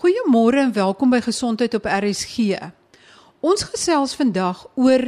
Goeiemôre 0.00 0.56
en 0.56 0.70
welkom 0.72 1.10
by 1.12 1.18
Gesondheid 1.20 1.74
op 1.76 1.84
RSG. 1.84 2.54
Ons 3.44 3.66
gesels 3.68 4.14
vandag 4.16 4.62
oor 4.80 5.02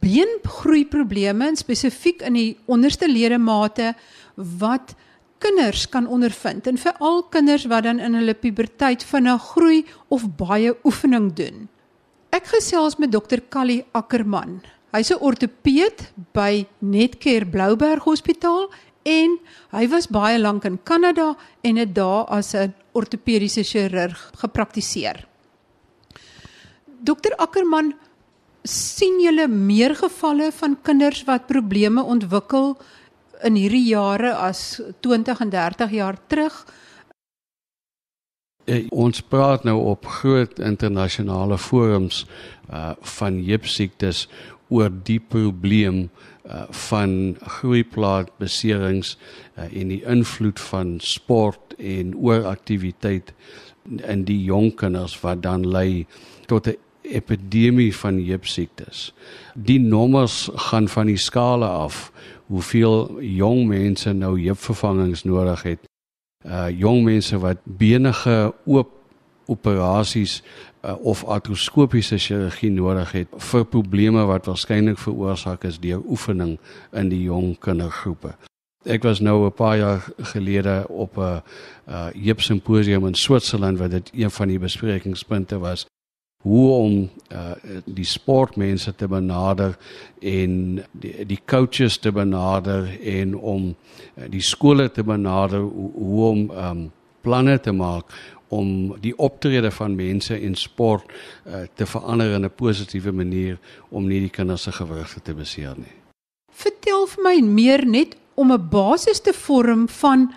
beengroeiprobleme 0.00 1.50
en 1.50 1.58
spesifiek 1.60 2.24
in 2.24 2.38
die 2.38 2.54
onderste 2.64 3.10
ledemate 3.10 3.90
wat 4.62 4.94
kinders 5.44 5.84
kan 5.92 6.08
ondervind 6.08 6.64
en 6.64 6.80
veral 6.80 7.26
kinders 7.28 7.68
wat 7.68 7.84
dan 7.84 8.00
in 8.00 8.16
hulle 8.16 8.32
puberteit 8.40 9.04
vinnig 9.04 9.50
groei 9.50 9.82
of 10.08 10.24
baie 10.40 10.72
oefening 10.88 11.28
doen. 11.36 11.66
Ek 12.32 12.48
gesels 12.56 12.96
met 12.96 13.12
dokter 13.12 13.44
Callie 13.52 13.82
Ackerman. 13.92 14.62
Hy's 14.96 15.12
'n 15.12 15.20
ortopeed 15.20 16.08
by 16.32 16.64
Netcare 16.80 17.44
Blouberg 17.44 18.08
Hospitaal 18.08 18.70
en 19.06 19.38
hy 19.70 19.86
was 19.92 20.08
baie 20.10 20.38
lank 20.38 20.66
in 20.66 20.78
Kanada 20.82 21.34
en 21.62 21.78
het 21.78 21.94
daar 21.94 22.26
as 22.26 22.54
'n 22.54 22.74
ortopediese 22.92 23.62
chirurg 23.62 24.30
gepraktiseer. 24.34 25.26
Dokter 27.00 27.36
Ackerman, 27.36 27.94
sien 28.62 29.20
julle 29.20 29.48
meer 29.48 29.94
gevalle 29.94 30.50
van 30.52 30.76
kinders 30.82 31.24
wat 31.24 31.46
probleme 31.46 32.02
ontwikkel 32.02 32.76
in 33.44 33.54
hierdie 33.54 33.88
jare 33.88 34.34
as 34.34 34.80
20 35.00 35.40
en 35.40 35.50
30 35.50 35.90
jaar 35.90 36.18
terug? 36.26 36.66
Eh, 38.66 38.86
ons 38.90 39.20
praat 39.20 39.64
nou 39.64 39.76
op 39.92 40.06
groot 40.06 40.58
internasionale 40.58 41.58
forums 41.58 42.24
uh 42.70 42.94
van 43.00 43.36
heupsiektes 43.46 44.26
oor 44.68 44.90
die 44.90 45.20
probleem 45.20 46.08
uh 46.46 46.64
van 46.70 47.36
groeiplaatbeserings 47.40 49.16
uh, 49.58 49.64
en 49.64 49.88
die 49.88 50.02
invloed 50.06 50.60
van 50.60 50.96
sport 51.00 51.74
en 51.78 52.16
ooraktiwiteit 52.16 53.32
in 54.06 54.24
die 54.24 54.42
jong 54.44 54.74
kinders 54.74 55.20
wat 55.20 55.42
dan 55.42 55.66
lei 55.66 56.06
tot 56.46 56.66
'n 56.66 56.76
epidemie 57.02 57.96
van 57.96 58.18
heupsiektes. 58.18 59.14
Die 59.54 59.80
nommers 59.80 60.48
gaan 60.54 60.88
van 60.88 61.06
die 61.06 61.16
skale 61.16 61.66
af 61.66 62.12
hoeveel 62.46 63.20
jong 63.20 63.66
mense 63.66 64.12
nou 64.12 64.40
heupvervangings 64.40 65.24
nodig 65.24 65.62
het. 65.62 65.80
Uh 66.46 66.68
jong 66.70 67.04
mense 67.04 67.38
wat 67.38 67.58
benige 67.64 68.54
oop 68.64 68.92
operasies 69.46 70.42
uh, 70.86 70.94
of 71.02 71.24
artroskopiese 71.24 72.18
chirurgie 72.18 72.70
nodig 72.70 73.12
het 73.12 73.28
vir 73.50 73.64
probleme 73.64 74.24
wat 74.26 74.46
waarskynlik 74.46 74.98
veroorsaak 74.98 75.64
is 75.64 75.80
deur 75.82 76.02
oefening 76.06 76.58
in 76.92 77.08
die 77.08 77.22
jong 77.26 77.56
kindergroepe. 77.58 78.36
Ek 78.86 79.02
was 79.02 79.20
nou 79.20 79.46
'n 79.46 79.52
paar 79.52 79.76
jaar 79.76 80.04
gelede 80.18 80.86
op 80.88 81.18
'n 81.18 81.42
uh, 81.88 82.06
heup 82.14 82.40
simposium 82.40 83.06
in 83.06 83.14
Switserland 83.14 83.78
waar 83.78 83.88
dit 83.88 84.10
een 84.14 84.30
van 84.30 84.48
die 84.48 84.58
besprekingspunte 84.58 85.58
was 85.58 85.86
hoe 86.42 86.70
om 86.70 87.10
uh, 87.32 87.50
die 87.84 88.04
sportmense 88.04 88.94
te 88.94 89.08
benader 89.08 89.76
en 90.20 90.82
die, 90.92 91.26
die 91.26 91.40
coaches 91.46 91.98
te 91.98 92.12
benader 92.12 93.00
en 93.00 93.34
om 93.36 93.74
uh, 94.14 94.24
die 94.30 94.42
skole 94.42 94.90
te 94.90 95.02
benader 95.02 95.60
hoe, 95.60 95.90
hoe 95.92 96.24
om 96.28 96.50
um, 96.50 96.92
planne 97.26 97.58
te 97.60 97.72
maak 97.72 98.14
om 98.48 98.96
die 99.00 99.14
optrede 99.18 99.70
van 99.70 99.96
mense 99.96 100.40
in 100.40 100.54
sport 100.54 101.04
uh, 101.10 101.66
te 101.74 101.86
verander 101.86 102.34
in 102.34 102.44
'n 102.44 102.54
positiewe 102.54 103.12
manier 103.12 103.58
om 103.88 104.06
nie 104.06 104.20
die 104.20 104.30
kinders 104.30 104.62
se 104.62 104.72
gewrigte 104.72 105.20
te 105.22 105.34
beseer 105.34 105.74
nie. 105.76 105.94
Vertel 106.52 107.06
vir 107.06 107.22
my 107.22 107.40
meer 107.40 107.86
net 107.86 108.16
om 108.34 108.52
'n 108.52 108.68
basis 108.68 109.20
te 109.20 109.32
vorm 109.32 109.88
van 109.88 110.32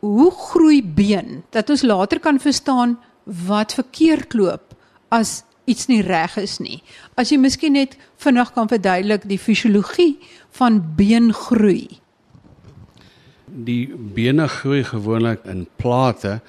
hoe 0.00 0.30
groei 0.30 0.82
been 0.82 1.42
dat 1.50 1.70
ons 1.70 1.82
later 1.82 2.20
kan 2.20 2.40
verstaan 2.40 2.98
wat 3.24 3.74
verkeerd 3.74 4.34
loop 4.34 4.74
as 5.08 5.44
iets 5.64 5.86
nie 5.86 6.02
reg 6.02 6.36
is 6.36 6.58
nie. 6.58 6.82
As 7.16 7.30
jy 7.32 7.38
miskien 7.40 7.72
net 7.72 7.96
vinnig 8.20 8.52
kan 8.52 8.68
verduidelik 8.68 9.28
die 9.28 9.38
fisiologie 9.38 10.18
van 10.58 10.80
beengroei. 10.96 12.00
Die 13.46 13.86
bene 13.94 14.48
groei 14.48 14.84
gewoonlik 14.84 15.44
in 15.44 15.66
plate 15.76 16.40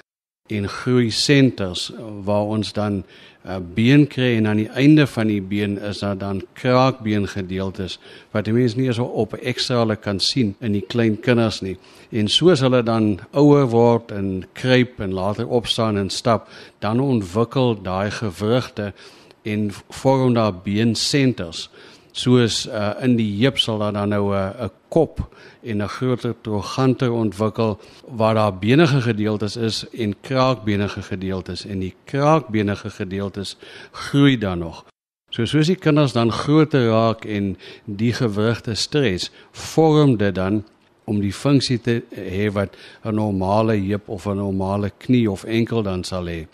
en 0.47 0.67
groei 0.69 1.09
senters 1.09 1.91
waar 2.23 2.43
ons 2.53 2.73
dan 2.73 2.93
'n 2.93 3.03
uh, 3.47 3.57
been 3.73 4.07
kry 4.07 4.35
en 4.37 4.47
aan 4.47 4.57
die 4.57 4.69
einde 4.69 5.07
van 5.07 5.27
die 5.27 5.41
been 5.41 5.79
is 5.81 5.99
daar 5.99 6.17
dan 6.17 6.41
kraakbeen 6.53 7.27
gedeeltes 7.27 7.99
wat 8.31 8.45
die 8.45 8.53
mens 8.53 8.75
nie 8.75 8.93
so 8.93 9.03
op 9.03 9.33
ekstra 9.33 9.77
hulle 9.77 9.95
kan 9.95 10.19
sien 10.19 10.55
in 10.59 10.71
die 10.71 10.85
klein 10.87 11.19
kinders 11.19 11.61
nie. 11.61 11.77
En 12.09 12.27
soos 12.27 12.59
hulle 12.59 12.83
dan 12.83 13.19
ouer 13.31 13.65
word 13.69 14.11
en 14.11 14.45
kruip 14.53 14.99
en 14.99 15.13
later 15.13 15.47
opstaan 15.47 15.97
en 15.97 16.09
stap, 16.09 16.49
dan 16.79 16.99
ontwikkel 16.99 17.81
daai 17.81 18.11
gewrigte 18.11 18.93
en 19.41 19.71
vorm 19.89 20.33
daar 20.33 20.53
beensenters 20.53 21.69
soos 22.15 22.63
uh, 22.67 22.93
in 23.03 23.17
die 23.19 23.27
heup 23.41 23.57
sal 23.59 23.81
daar 23.83 23.93
dan 23.93 24.09
nou 24.09 24.31
'n 24.31 24.53
uh, 24.63 24.69
kop 24.87 25.19
en 25.63 25.83
'n 25.83 25.87
groter 25.87 26.35
trogante 26.41 27.11
ontwikkel 27.11 27.79
waar 28.07 28.33
daar 28.33 28.57
benige 28.57 29.01
gedeeltes 29.01 29.55
is 29.55 29.85
en 29.89 30.15
kraakbenige 30.21 31.01
gedeeltes 31.01 31.65
en 31.65 31.79
die 31.79 31.95
kraakbenige 32.03 32.89
gedeeltes 32.89 33.57
groei 33.91 34.37
dan 34.37 34.59
nog. 34.59 34.85
So 35.29 35.45
soos 35.45 35.67
die 35.67 35.75
kinders 35.75 36.13
dan 36.13 36.31
groter 36.31 36.87
raak 36.87 37.25
en 37.25 37.57
die 37.85 38.13
gewrigte 38.13 38.75
stres, 38.75 39.31
vorm 39.51 40.17
dit 40.17 40.35
dan 40.35 40.63
om 41.03 41.19
die 41.19 41.33
funksie 41.33 41.81
te 41.81 42.03
hê 42.15 42.51
wat 42.51 42.77
'n 43.03 43.15
normale 43.15 43.75
heup 43.75 44.09
of 44.09 44.25
'n 44.25 44.37
normale 44.37 44.91
knie 44.97 45.31
of 45.31 45.43
enkel 45.43 45.83
dan 45.83 46.03
sal 46.03 46.25
hê. 46.25 46.47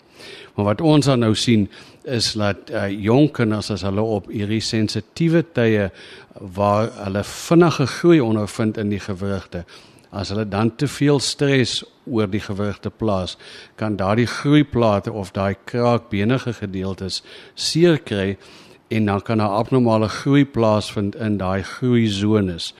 Maar 0.54 0.64
wat 0.64 0.80
ons 0.80 1.06
dan 1.06 1.18
nou 1.18 1.34
sien 1.34 1.68
is 2.04 2.32
dat 2.32 2.70
uh, 2.70 2.88
jong 2.90 3.30
kinders 3.32 3.70
as 3.70 3.84
hulle 3.86 4.02
op 4.02 4.28
hierdie 4.32 4.62
sensitiewe 4.64 5.44
tye 5.54 5.90
waar 6.56 6.90
hulle 7.04 7.24
vinnige 7.24 7.86
groei 7.86 8.20
ondervind 8.20 8.78
in 8.80 8.92
die 8.92 9.00
gewrigte 9.02 9.64
as 10.12 10.28
hulle 10.32 10.44
dan 10.48 10.74
te 10.76 10.88
veel 10.88 11.20
stres 11.20 11.80
oor 12.04 12.28
die 12.28 12.42
gewrigte 12.42 12.90
plaas 12.90 13.36
kan 13.80 13.96
daardie 13.96 14.28
groeiplate 14.28 15.12
of 15.12 15.32
daai 15.32 15.54
kraakbenige 15.64 16.52
gedeeltes 16.58 17.22
seer 17.54 17.98
kry 17.98 18.36
en 18.88 19.06
dan 19.06 19.22
kan 19.22 19.40
'n 19.40 19.54
abnormale 19.60 20.08
groei 20.08 20.44
plaasvind 20.44 21.14
in 21.16 21.38
daai 21.38 21.62
groeisones 21.62 22.74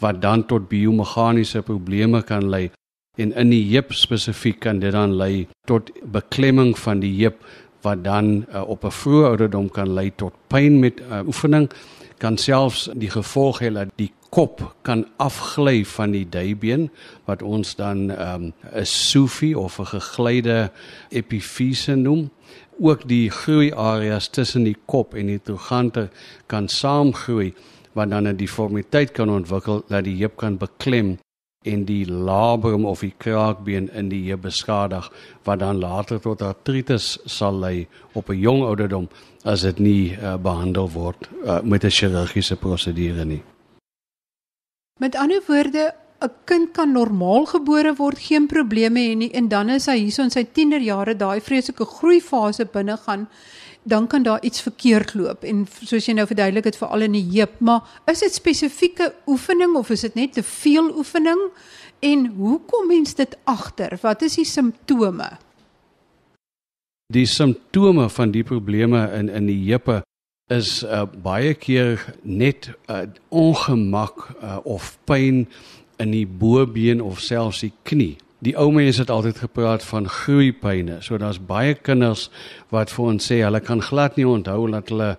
wat 0.00 0.22
dan 0.22 0.46
tot 0.46 0.68
biomeganiese 0.68 1.62
probleme 1.62 2.22
kan 2.22 2.48
lei 2.48 2.70
en 3.16 3.32
in 3.32 3.50
die 3.50 3.64
heup 3.72 3.92
spesifiek 3.92 4.60
kan 4.60 4.78
dit 4.78 4.92
dan 4.92 5.14
lei 5.16 5.46
tot 5.68 5.90
beklemming 6.12 6.78
van 6.78 7.00
die 7.00 7.14
heup 7.22 7.44
wat 7.82 8.04
dan 8.04 8.46
uh, 8.54 8.68
op 8.68 8.84
'n 8.84 8.90
vroeë 8.90 9.26
ouderdom 9.26 9.70
kan 9.70 9.92
lei 9.94 10.12
tot 10.16 10.34
pyn 10.46 10.78
met 10.78 11.00
uh, 11.00 11.26
oefening 11.26 11.70
kan 12.18 12.36
selfs 12.38 12.88
die 12.94 13.10
gevolg 13.10 13.58
hê 13.60 13.72
dat 13.74 13.88
die 13.98 14.12
kop 14.32 14.62
kan 14.82 15.04
afgly 15.16 15.84
van 15.84 16.14
die 16.14 16.24
duibeen 16.28 16.86
wat 17.28 17.42
ons 17.42 17.74
dan 17.76 17.98
'n 18.06 18.10
um, 18.10 18.52
sofie 18.82 19.58
of 19.58 19.78
'n 19.78 19.86
geglyde 19.86 20.70
epifise 21.08 21.94
noem. 21.94 22.30
Ook 22.80 23.08
die 23.08 23.30
groei 23.30 23.72
areas 23.72 24.28
tussen 24.28 24.64
die 24.64 24.76
kop 24.86 25.14
en 25.14 25.26
die 25.26 25.42
trogante 25.42 26.08
kan 26.46 26.68
saamgroei 26.68 27.54
wat 27.92 28.10
dan 28.10 28.28
'n 28.28 28.36
deformiteit 28.36 29.12
kan 29.12 29.30
ontwikkel 29.30 29.84
dat 29.88 30.04
die 30.04 30.16
heup 30.16 30.36
kan 30.36 30.56
beklem 30.56 31.18
en 31.62 31.84
die 31.84 32.04
labrum 32.06 32.84
of 32.86 33.00
die 33.00 33.14
kraakbeen 33.18 33.88
in 33.94 34.08
die 34.08 34.22
heup 34.28 34.42
beskadig 34.46 35.08
wat 35.46 35.58
dan 35.62 35.78
later 35.78 36.20
tot 36.20 36.42
artritis 36.42 37.18
sal 37.24 37.58
lei 37.58 37.86
op 38.12 38.30
'n 38.30 38.38
jong 38.38 38.62
ouderdom 38.62 39.08
as 39.44 39.62
dit 39.62 39.78
nie 39.78 40.16
uh, 40.16 40.36
behandel 40.36 40.90
word 40.90 41.28
uh, 41.44 41.60
met 41.62 41.84
'n 41.84 41.90
chirurgiese 41.90 42.56
prosedure 42.56 43.24
nie. 43.24 43.42
Met 44.98 45.16
ander 45.16 45.42
woorde, 45.46 45.94
'n 46.20 46.30
kind 46.44 46.72
kan 46.72 46.92
normaal 46.92 47.46
gebore 47.46 47.94
word, 47.94 48.18
geen 48.18 48.46
probleme 48.46 49.00
hê 49.00 49.14
nie 49.16 49.30
en 49.30 49.48
dan 49.48 49.68
is 49.68 49.86
hy 49.86 49.98
hierso 49.98 50.22
in 50.22 50.30
sy 50.30 50.44
tienerjare 50.44 51.16
daai 51.16 51.40
vreeslike 51.40 51.84
groeifase 51.84 52.64
binne 52.64 52.96
gaan 52.96 53.28
dan 53.82 54.06
kan 54.06 54.22
daar 54.22 54.42
iets 54.42 54.62
verkeerd 54.62 55.14
loop 55.14 55.42
en 55.42 55.66
soos 55.82 56.06
jy 56.06 56.14
nou 56.14 56.26
verduidelik 56.26 56.64
het 56.70 56.78
veral 56.78 57.06
in 57.06 57.16
die 57.16 57.26
heup, 57.34 57.58
maar 57.58 58.02
is 58.10 58.22
dit 58.22 58.34
spesifieke 58.34 59.12
oefening 59.26 59.74
of 59.76 59.90
is 59.90 60.04
dit 60.06 60.14
net 60.14 60.32
te 60.32 60.42
veel 60.42 60.92
oefening? 60.96 61.40
En 62.02 62.26
hoe 62.36 62.60
kom 62.66 62.86
mens 62.86 63.14
dit 63.14 63.36
agter? 63.44 63.98
Wat 64.02 64.22
is 64.22 64.38
die 64.38 64.46
simptome? 64.46 65.28
Die 67.12 67.26
simptome 67.26 68.08
van 68.10 68.30
die 68.30 68.42
probleme 68.42 69.04
in 69.18 69.28
in 69.28 69.46
die 69.46 69.60
heupe 69.68 70.02
is 70.50 70.82
uh, 70.82 71.04
baie 71.22 71.54
keer 71.54 72.02
net 72.22 72.70
uh, 72.90 73.06
ongemak 73.28 74.28
uh, 74.42 74.58
of 74.64 74.96
pyn 75.04 75.46
in 76.02 76.10
die 76.10 76.26
bobeen 76.26 77.00
of 77.00 77.20
selfs 77.20 77.62
die 77.62 77.72
knie 77.88 78.16
die 78.42 78.56
ou 78.58 78.70
mense 78.74 79.00
het 79.00 79.10
altyd 79.10 79.38
gepraat 79.44 79.84
van 79.86 80.08
groeipyne. 80.08 80.98
So 81.00 81.18
daar's 81.18 81.38
baie 81.38 81.74
kinders 81.74 82.28
wat 82.74 82.90
vir 82.90 83.04
ons 83.04 83.28
sê 83.30 83.42
hulle 83.44 83.60
kan 83.62 83.82
glad 83.82 84.18
nie 84.18 84.26
onthou 84.26 84.66
dat 84.70 84.90
hulle 84.90 85.12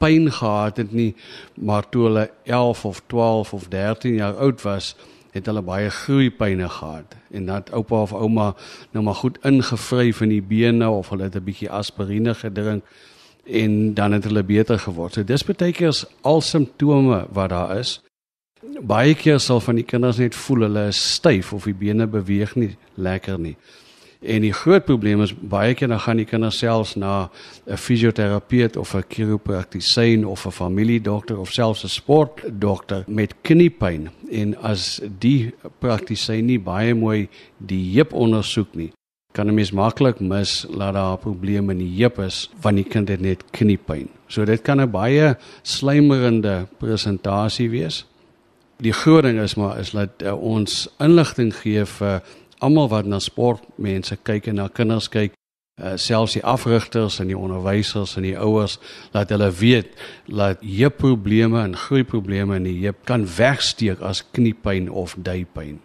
pyn 0.00 0.30
gehad 0.32 0.80
het 0.80 0.92
nie, 0.92 1.12
maar 1.54 1.88
toe 1.88 2.08
hulle 2.08 2.30
11 2.44 2.84
of 2.84 3.02
12 3.12 3.52
of 3.52 3.68
13 3.72 4.14
jaar 4.20 4.40
oud 4.42 4.62
was, 4.64 4.94
het 5.34 5.46
hulle 5.50 5.62
baie 5.66 5.90
groeipyne 5.90 6.68
gehad 6.70 7.16
en 7.34 7.48
dat 7.50 7.72
oupa 7.74 8.02
of 8.06 8.12
ouma 8.14 8.52
nou 8.94 9.02
maar 9.04 9.18
goed 9.18 9.38
ingevryf 9.42 10.20
in 10.22 10.30
die 10.30 10.42
bene 10.42 10.88
of 10.88 11.10
hulle 11.10 11.26
het 11.28 11.36
'n 11.36 11.44
bietjie 11.44 11.70
aspirine 11.70 12.34
gedrink 12.34 12.84
en 13.44 13.94
dan 13.94 14.12
het 14.12 14.24
hulle 14.24 14.42
beter 14.42 14.78
geword. 14.78 15.14
So 15.14 15.24
dis 15.24 15.44
baie 15.44 15.72
keer 15.72 16.04
al 16.22 16.40
simptome 16.40 17.26
wat 17.30 17.50
daar 17.50 17.78
is. 17.78 18.00
Baie 18.80 19.14
keer 19.14 19.40
sal 19.42 19.60
van 19.60 19.76
die 19.76 19.86
kinders 19.86 20.18
net 20.22 20.34
voel 20.34 20.66
hulle 20.66 20.88
is 20.88 21.00
styf 21.16 21.52
of 21.52 21.66
die 21.68 21.76
bene 21.76 22.06
beweeg 22.10 22.54
nie 22.56 22.70
lekker 22.96 23.38
nie. 23.38 23.56
En 24.24 24.40
die 24.40 24.54
groot 24.56 24.86
probleem 24.88 25.20
is 25.20 25.34
baie 25.34 25.74
keer 25.76 25.90
dan 25.92 26.00
gaan 26.00 26.22
die 26.22 26.28
kinders 26.28 26.58
selfs 26.62 26.94
na 26.96 27.28
'n 27.66 27.76
fisioterapeut 27.76 28.76
of 28.76 28.94
'n 28.94 29.04
chiropraktisyn 29.08 30.24
of 30.24 30.46
'n 30.46 30.50
familiedokter 30.50 31.38
of 31.38 31.52
selfs 31.52 31.84
'n 31.84 31.88
sportdokter 31.88 33.04
met 33.06 33.34
kniepyn 33.42 34.08
en 34.30 34.56
as 34.62 35.00
die 35.18 35.52
praktisyn 35.78 36.46
nie 36.46 36.58
baie 36.58 36.94
mooi 36.94 37.28
die 37.58 37.92
heup 37.96 38.12
ondersoek 38.12 38.74
nie 38.74 38.92
kan 39.34 39.48
'n 39.48 39.54
mens 39.54 39.72
maklik 39.72 40.20
mis 40.20 40.66
dat 40.78 40.94
daar 40.94 41.16
'n 41.16 41.18
probleem 41.18 41.70
in 41.70 41.78
die 41.78 41.96
heup 41.98 42.18
is 42.18 42.50
van 42.60 42.74
die 42.74 42.84
kind 42.84 43.08
het 43.08 43.20
net 43.20 43.44
kniepyn. 43.50 44.08
So 44.26 44.44
dit 44.44 44.62
kan 44.62 44.80
'n 44.80 44.90
baie 44.90 45.36
slijmerende 45.62 46.66
presentasie 46.78 47.70
wees. 47.70 48.04
Die 48.82 48.92
groot 48.92 49.22
ding 49.22 49.38
is 49.40 49.54
maar 49.54 49.78
is 49.78 49.90
dat 49.94 50.22
uh, 50.22 50.34
ons 50.34 50.88
inligting 50.98 51.52
gee 51.54 51.84
vir 51.86 52.22
almal 52.58 52.88
wat 52.88 53.06
na 53.06 53.20
sportmense 53.22 54.16
kyk 54.26 54.48
en 54.50 54.58
na 54.62 54.68
kinders 54.72 55.08
kyk, 55.12 55.34
uh, 55.80 55.94
selfs 56.00 56.36
die 56.38 56.44
afrigters 56.44 57.20
en 57.22 57.30
die 57.30 57.38
onderwysers 57.38 58.16
en 58.18 58.26
die 58.26 58.36
ouers, 58.38 58.78
dat 59.14 59.32
hulle 59.34 59.50
weet 59.60 59.94
dat 60.26 60.62
heupprobleme 60.62 61.62
en 61.62 61.76
groeiprobleme 61.76 62.58
in 62.60 62.68
die 62.68 62.78
heup 62.84 63.02
kan 63.08 63.26
wegsteek 63.36 64.02
as 64.02 64.24
kniepyn 64.32 64.90
of 64.90 65.16
duipyn. 65.18 65.80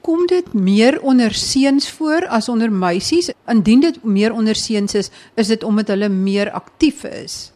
Kom 0.00 0.24
dit 0.26 0.52
meer 0.56 0.96
onder 1.04 1.34
seuns 1.36 1.90
voor 1.92 2.24
as 2.32 2.48
onder 2.48 2.72
meisies? 2.72 3.30
Indien 3.48 3.82
dit 3.84 4.04
meer 4.04 4.32
onder 4.32 4.56
seuns 4.56 4.94
is, 4.96 5.10
is 5.36 5.50
dit 5.52 5.64
omdat 5.64 5.92
hulle 5.92 6.08
meer 6.08 6.50
aktief 6.56 7.04
is. 7.04 7.50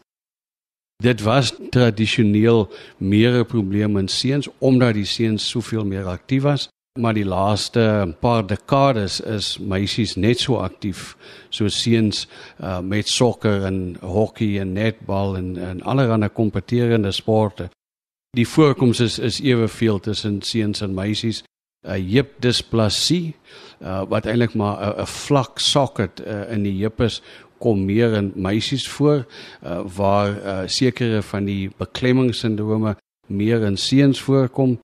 Dit 1.04 1.20
was 1.22 1.52
tradisioneel 1.70 2.72
meer 2.96 3.32
'n 3.38 3.46
probleem 3.46 3.96
in 3.96 4.08
seuns 4.08 4.48
omdat 4.58 4.94
die 4.94 5.04
seuns 5.04 5.48
soveel 5.48 5.84
meer 5.84 6.06
aktief 6.06 6.42
was. 6.42 6.68
Maar 7.00 7.14
die 7.14 7.24
laaste 7.24 8.14
paar 8.20 8.46
dekades 8.46 9.20
is 9.20 9.58
meisies 9.58 10.14
net 10.14 10.38
so 10.40 10.56
aktief 10.56 11.16
soos 11.48 11.82
seuns 11.82 12.28
uh, 12.60 12.80
met 12.80 13.08
sokker 13.08 13.64
en 13.64 13.96
hokkie 14.00 14.60
en 14.60 14.72
netbal 14.72 15.36
en 15.36 15.56
en 15.56 15.82
allerlei 15.82 16.28
kompeterende 16.28 17.12
sporte. 17.12 17.68
Die 18.36 18.48
voorkoms 18.48 19.00
is 19.00 19.18
is 19.18 19.40
eweveel 19.40 20.00
tussen 20.00 20.42
seuns 20.42 20.80
en 20.80 20.94
meisies. 20.94 21.42
'n 21.84 22.00
uh, 22.00 22.12
heup 22.12 22.30
displasie 22.40 23.34
uh, 23.82 24.02
wat 24.08 24.26
eintlik 24.26 24.54
maar 24.54 24.76
'n 24.80 25.00
uh, 25.00 25.06
vlak 25.06 25.58
socket 25.58 26.20
uh, 26.26 26.52
in 26.52 26.62
die 26.62 26.80
heup 26.80 27.00
is 27.00 27.22
kom 27.58 27.84
meer 27.84 28.12
in 28.12 28.32
meisies 28.34 28.88
voor 28.88 29.24
uh, 29.64 29.80
waar 29.96 30.36
uh, 30.36 30.58
sekere 30.66 31.22
van 31.22 31.44
die 31.44 31.70
beklemmingssindrome 31.76 32.96
meer 33.26 33.62
in 33.62 33.76
seuns 33.76 34.20
voorkom 34.20 34.78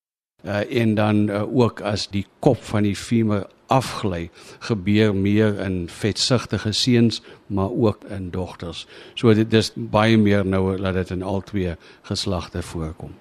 uh, 0.44 0.82
en 0.82 0.94
dan 0.94 1.28
uh, 1.28 1.56
ook 1.56 1.81
as 1.81 2.08
die 2.08 2.26
kop 2.38 2.62
van 2.64 2.82
die 2.82 2.96
femur 2.96 3.46
afgly 3.70 4.31
gebeur 4.58 5.14
meer 5.14 5.58
in 5.62 5.88
vetsigtige 5.88 6.72
seuns 6.72 7.22
maar 7.46 7.70
ook 7.70 8.05
in 8.11 8.31
dogters. 8.31 8.87
So 9.14 9.34
dit 9.34 9.52
is 9.52 9.73
baie 9.75 10.19
meer 10.19 10.46
nou 10.46 10.76
dat 10.81 10.94
dit 10.94 11.11
in 11.11 11.23
al 11.23 11.40
twee 11.40 11.76
geslagte 12.02 12.62
voorkom. 12.62 13.14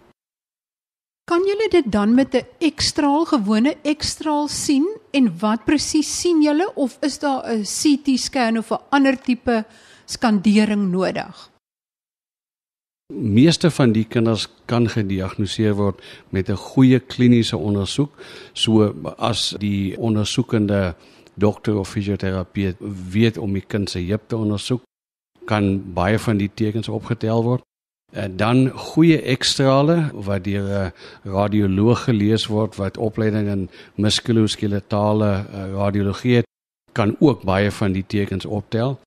Kan 1.30 1.46
julle 1.46 1.68
dit 1.70 1.92
dan 1.92 2.14
met 2.14 2.34
'n 2.36 2.46
ekstraal 2.60 3.26
gewone 3.26 3.76
ekstraal 3.84 4.48
sien 4.48 4.88
en 5.12 5.40
wat 5.40 5.66
presies 5.66 6.20
sien 6.22 6.42
julle 6.42 6.72
of 6.76 6.98
is 7.02 7.20
daar 7.20 7.46
'n 7.46 7.64
CT 7.64 8.18
scan 8.18 8.58
of 8.58 8.72
'n 8.72 8.82
ander 8.90 9.16
tipe 9.22 9.66
skandering 10.06 10.92
nodig? 10.92 11.50
meeste 13.10 13.72
van 13.72 13.92
die 13.92 14.06
kinders 14.06 14.48
kan 14.70 14.90
gediagnoseer 14.90 15.74
word 15.76 16.02
met 16.30 16.50
'n 16.50 16.56
goeie 16.56 17.00
kliniese 17.00 17.58
ondersoek. 17.58 18.12
So 18.54 18.94
as 19.18 19.56
die 19.60 19.98
ondersoekende 19.98 20.96
dokter 21.34 21.78
of 21.78 21.90
fisioterapeut 21.90 22.76
weet 23.12 23.38
om 23.38 23.54
die 23.54 23.66
kind 23.68 23.90
se 23.90 24.00
heup 24.00 24.28
te 24.28 24.38
ondersoek, 24.38 24.82
kan 25.46 25.94
baie 25.94 26.20
van 26.20 26.38
die 26.38 26.52
tekens 26.54 26.90
opgetel 26.90 27.44
word. 27.44 27.62
En 28.12 28.38
dan 28.38 28.70
goeie 28.70 29.22
ekstrale 29.22 30.10
wat 30.14 30.44
deur 30.44 30.66
'n 30.66 30.94
radioloog 31.24 32.04
gelees 32.04 32.46
word 32.48 32.76
wat 32.76 32.98
opleiding 32.98 33.48
in 33.48 33.70
muskuloskeletale 33.96 35.46
eh, 35.54 35.74
radiologie 35.74 36.36
het, 36.36 36.48
kan 36.92 37.16
ook 37.20 37.44
baie 37.44 37.72
van 37.72 37.92
die 37.92 38.06
tekens 38.08 38.46
optel. 38.46 39.00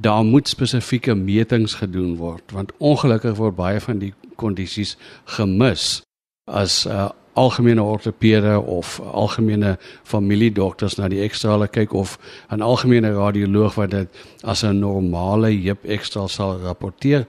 Daar 0.00 0.24
moet 0.24 0.48
spesifieke 0.48 1.14
metings 1.14 1.74
gedoen 1.74 2.16
word 2.16 2.52
want 2.52 2.72
ongelukkig 2.76 3.36
word 3.36 3.56
baie 3.56 3.80
van 3.80 3.98
die 3.98 4.14
kondisies 4.34 4.96
gemis 5.24 6.02
as 6.44 6.84
'n 6.86 6.90
uh, 6.90 7.08
algemene 7.32 7.82
ortopede 7.82 8.60
of 8.60 9.00
algemene 9.00 9.78
familiedokters 10.02 10.94
na 10.94 11.08
die 11.08 11.22
ekstrale 11.22 11.68
kyk 11.68 11.92
of 11.92 12.18
'n 12.50 12.60
algemene 12.60 13.12
radioloog 13.12 13.74
wat 13.74 13.90
dit 13.90 14.08
as 14.42 14.62
'n 14.62 14.78
normale 14.78 15.50
heup 15.50 15.84
ekstraal 15.84 16.28
sal 16.28 16.58
rapporteer 16.58 17.26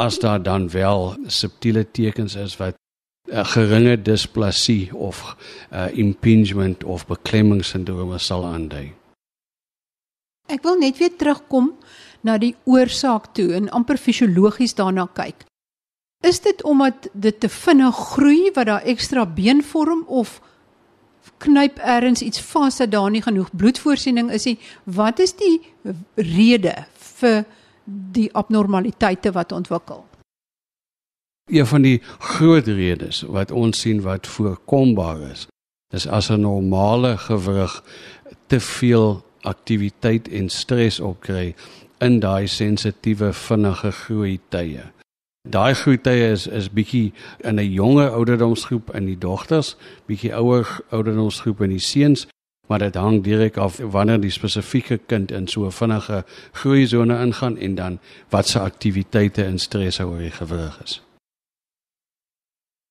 as 0.00 0.18
daar 0.18 0.42
dan 0.42 0.70
wel 0.70 1.16
subtiele 1.26 1.84
tekens 1.90 2.34
is 2.34 2.56
wat 2.56 2.74
uh, 3.28 3.44
geringe 3.44 4.02
displasie 4.02 4.96
of 4.96 5.36
uh, 5.72 5.86
impingement 5.92 6.84
of 6.84 7.06
beklemmingssindrome 7.06 8.18
sal 8.18 8.44
aandui. 8.44 8.90
Ek 10.50 10.64
wil 10.66 10.80
net 10.80 10.98
weer 10.98 11.12
terugkom 11.16 11.74
na 12.26 12.38
die 12.40 12.54
oorsaak 12.64 13.30
toe 13.36 13.52
en 13.56 13.70
amper 13.76 14.00
fisiologies 14.00 14.74
daarna 14.74 15.06
kyk. 15.14 15.44
Is 16.26 16.40
dit 16.44 16.62
omdat 16.68 17.08
dit 17.12 17.40
te 17.40 17.48
vinnig 17.48 17.96
groei 17.96 18.50
wat 18.56 18.66
daar 18.66 18.88
ekstra 18.88 19.24
been 19.26 19.62
vorm 19.64 20.02
of 20.06 20.40
knyp 21.40 21.78
ergens 21.78 22.22
iets 22.22 22.40
vas 22.50 22.76
dat 22.76 22.90
daar 22.92 23.08
nie 23.10 23.22
genoeg 23.24 23.48
bloedvoorsiening 23.56 24.28
is 24.32 24.44
nie? 24.44 24.58
Wat 24.84 25.20
is 25.20 25.32
die 25.38 25.60
rede 26.16 26.74
vir 27.20 27.44
die 27.84 28.34
abnormaliteite 28.34 29.32
wat 29.32 29.52
ontwikkel? 29.52 30.04
Een 31.50 31.66
van 31.66 31.82
die 31.82 32.02
groot 32.18 32.66
redes 32.66 33.22
wat 33.22 33.50
ons 33.50 33.80
sien 33.80 34.00
wat 34.00 34.26
voorkombaar 34.26 35.20
is, 35.30 35.46
is 35.94 36.06
as 36.06 36.30
'n 36.30 36.40
normale 36.40 37.16
gewrig 37.18 37.82
te 38.46 38.60
veel 38.60 39.24
aktiwiteit 39.40 40.28
en 40.28 40.48
stres 40.48 41.00
opkry 41.00 41.54
in 41.98 42.20
daai 42.20 42.46
sensitiewe 42.46 43.32
vinnige 43.32 43.92
groei 43.92 44.40
tye. 44.48 44.82
Daai 45.48 45.74
groei 45.74 45.98
tye 45.98 46.30
is 46.32 46.46
is 46.46 46.68
bietjie 46.70 47.12
in 47.38 47.58
'n 47.58 47.72
jonger 47.72 48.10
ouderdomsgroep 48.10 48.94
in 48.94 49.06
die 49.06 49.18
dogters, 49.18 49.76
bietjie 50.06 50.34
ouer 50.34 50.80
ouderdomsgroep 50.90 51.60
in 51.60 51.70
die 51.70 51.78
seuns, 51.78 52.26
maar 52.70 52.78
dit 52.78 52.94
hang 52.94 53.22
direk 53.26 53.56
af 53.56 53.80
wanneer 53.82 54.20
die 54.22 54.30
spesifieke 54.30 55.00
kind 55.10 55.30
in 55.34 55.48
so 55.48 55.66
'n 55.66 55.72
vinnige 55.72 56.24
groei 56.52 56.86
sone 56.86 57.20
ingaan 57.24 57.56
en 57.58 57.74
dan 57.74 57.98
wat 58.28 58.48
se 58.48 58.60
aktiwiteite 58.60 59.44
en 59.44 59.58
stres 59.58 60.00
oor 60.00 60.18
die 60.18 60.30
gewrig 60.30 60.82
is. 60.82 61.02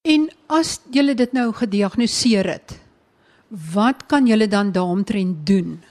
En 0.08 0.30
as 0.48 0.80
jy 0.92 1.14
dit 1.14 1.32
nou 1.32 1.54
gediagnoseer 1.54 2.48
het, 2.48 2.80
wat 3.74 4.06
kan 4.06 4.28
jy 4.28 4.48
dan 4.48 4.72
daaromtrent 4.72 5.48
doen? 5.48 5.84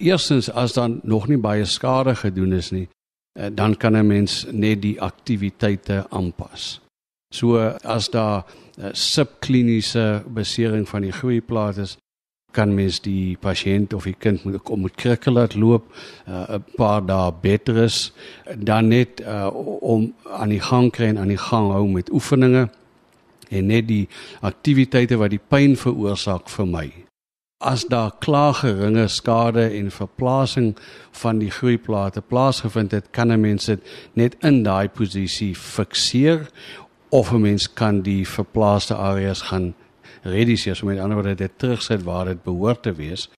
Eerstens 0.00 0.50
as 0.50 0.72
dan 0.72 1.00
nog 1.02 1.28
nie 1.28 1.38
baie 1.38 1.64
skade 1.64 2.14
gedoen 2.14 2.52
is 2.52 2.70
nie, 2.70 2.88
eh, 3.38 3.48
dan 3.52 3.76
kan 3.76 3.96
'n 3.96 4.06
mens 4.06 4.46
net 4.50 4.82
die 4.82 5.00
aktiwiteite 5.00 6.06
aanpas. 6.10 6.80
So 7.34 7.58
as 7.84 8.10
daar 8.10 8.44
eh, 8.78 8.88
subkliniese 8.92 10.22
besering 10.26 10.88
van 10.88 11.00
die 11.00 11.12
groeiplaat 11.12 11.76
is, 11.76 11.96
kan 12.50 12.74
mens 12.74 13.00
die 13.00 13.36
pasiënt 13.40 13.94
of 13.94 14.04
die 14.08 14.16
kind 14.18 14.44
moet 14.44 14.62
kom 14.62 14.82
met 14.82 14.96
krikke 14.98 15.30
laat 15.30 15.54
loop, 15.54 15.86
eh, 16.26 16.32
'n 16.32 16.54
uh, 16.54 16.76
paar 16.76 17.06
dae 17.06 17.32
beter 17.42 17.76
is, 17.76 18.12
dan 18.56 18.88
net 18.88 19.20
uh, 19.20 19.50
om 19.80 20.14
aan 20.24 20.48
die 20.48 20.60
gang 20.60 20.90
kry 20.92 21.06
en 21.06 21.18
aan 21.18 21.34
die 21.34 21.44
gang 21.50 21.70
hou 21.72 21.88
met 21.88 22.12
oefeninge 22.12 22.68
en 23.50 23.66
net 23.66 23.88
die 23.88 24.08
aktiwiteite 24.40 25.16
wat 25.16 25.30
die 25.30 25.42
pyn 25.48 25.76
veroorsaak 25.76 26.48
vir 26.48 26.66
my. 26.66 26.92
As 27.60 27.84
daar 27.84 28.14
klaar 28.18 28.54
geringe 28.54 29.08
skade 29.08 29.66
en 29.76 29.90
verplasing 29.90 30.78
van 31.12 31.38
die 31.38 31.50
groeiplate 31.50 32.20
plaasgevind 32.20 32.90
het, 32.90 33.10
kan 33.10 33.32
'n 33.32 33.40
mens 33.40 33.64
dit 33.64 33.80
net 34.14 34.36
in 34.40 34.62
daai 34.62 34.88
posisie 34.88 35.54
fikseer 35.54 36.48
of 37.10 37.32
'n 37.32 37.40
mens 37.40 37.72
kan 37.72 38.02
die 38.02 38.26
verplaaste 38.26 38.94
areas 38.94 39.42
gaan 39.42 39.74
rediseer, 40.22 40.76
so 40.76 40.86
met 40.86 40.98
ander 40.98 41.16
woorde 41.16 41.34
dit 41.34 41.58
terugsit 41.58 42.02
waar 42.02 42.24
dit 42.24 42.42
behoort 42.42 42.82
te 42.82 42.92
wees 42.92 43.28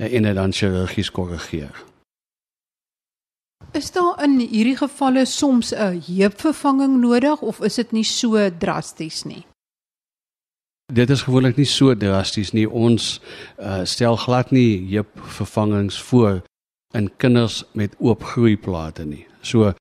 en 0.00 0.22
dit 0.22 0.34
dan 0.34 0.52
chirurgies 0.52 1.10
korrigeer. 1.10 1.84
Is 3.72 3.90
daar 3.92 4.22
in 4.22 4.38
hierdie 4.38 4.76
gevalle 4.76 5.24
soms 5.24 5.74
'n 5.74 6.02
heupvervanging 6.06 7.00
nodig 7.00 7.40
of 7.40 7.60
is 7.60 7.74
dit 7.74 7.92
nie 7.92 8.04
so 8.04 8.50
drasties 8.58 9.24
nie? 9.24 9.46
Dit 10.92 11.10
is 11.10 11.22
gewoonlik 11.22 11.56
nie 11.56 11.66
so 11.66 11.94
drasties 11.96 12.52
nie. 12.52 12.70
Ons 12.70 13.20
uh, 13.58 13.84
stel 13.84 14.16
glad 14.16 14.50
nie 14.50 14.88
heup 14.90 15.08
vervangings 15.16 16.02
voor 16.02 16.42
in 16.94 17.16
kinders 17.16 17.64
met 17.72 17.94
oop 17.98 18.22
groeiplate 18.22 19.04
nie. 19.04 19.26
So 19.40 19.72
uh, 19.72 19.74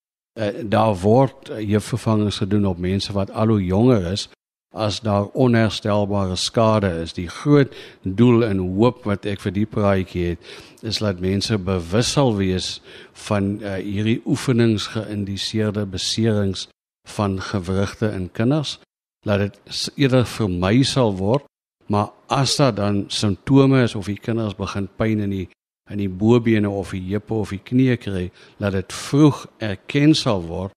daar 0.63 0.95
word 0.95 1.48
heup 1.48 1.83
vervangings 1.83 2.38
gedoen 2.38 2.65
op 2.65 2.77
mense 2.77 3.13
wat 3.13 3.31
al 3.31 3.48
hoe 3.48 3.65
jonger 3.65 4.12
is 4.12 4.29
as 4.74 5.00
daar 5.06 5.30
onherstelbare 5.38 6.36
skade 6.36 6.89
is. 7.01 7.13
Die 7.13 7.30
groot 7.30 7.75
doel 8.01 8.44
en 8.46 8.58
hoop 8.58 9.03
wat 9.06 9.25
ek 9.30 9.44
vir 9.46 9.53
die 9.53 9.68
praatjie 9.70 10.25
het, 10.34 10.53
is 10.82 11.00
dat 11.03 11.22
mense 11.24 11.58
bewus 11.62 12.12
sal 12.18 12.34
wees 12.39 12.80
van 13.27 13.60
uh, 13.62 13.77
hierdie 13.77 14.20
oefenings 14.25 14.89
geïndiseerde 14.96 15.86
beserings 15.86 16.68
van 17.08 17.38
gewrigte 17.42 18.10
in 18.15 18.30
kinders, 18.32 18.80
dat 19.25 19.46
dit 19.46 19.89
eerder 19.96 20.25
vermy 20.27 20.82
sal 20.88 21.13
word, 21.20 21.46
maar 21.88 22.10
as 22.32 22.56
daar 22.58 22.74
dan 22.75 23.03
simptome 23.08 23.84
is 23.84 23.96
of 23.96 24.08
die 24.10 24.20
kinders 24.20 24.56
begin 24.58 24.89
pyn 24.98 25.22
in 25.24 25.36
die 25.36 25.48
in 25.92 26.00
die 26.00 26.10
bobene 26.10 26.70
of 26.72 26.94
die 26.96 27.01
heupe 27.10 27.36
of 27.36 27.50
die 27.51 27.60
knie 27.60 27.98
kry, 28.00 28.30
laat 28.58 28.72
dit 28.72 28.94
vroeg 28.96 29.42
erken 29.60 30.13
sal 30.15 30.39
word, 30.48 30.72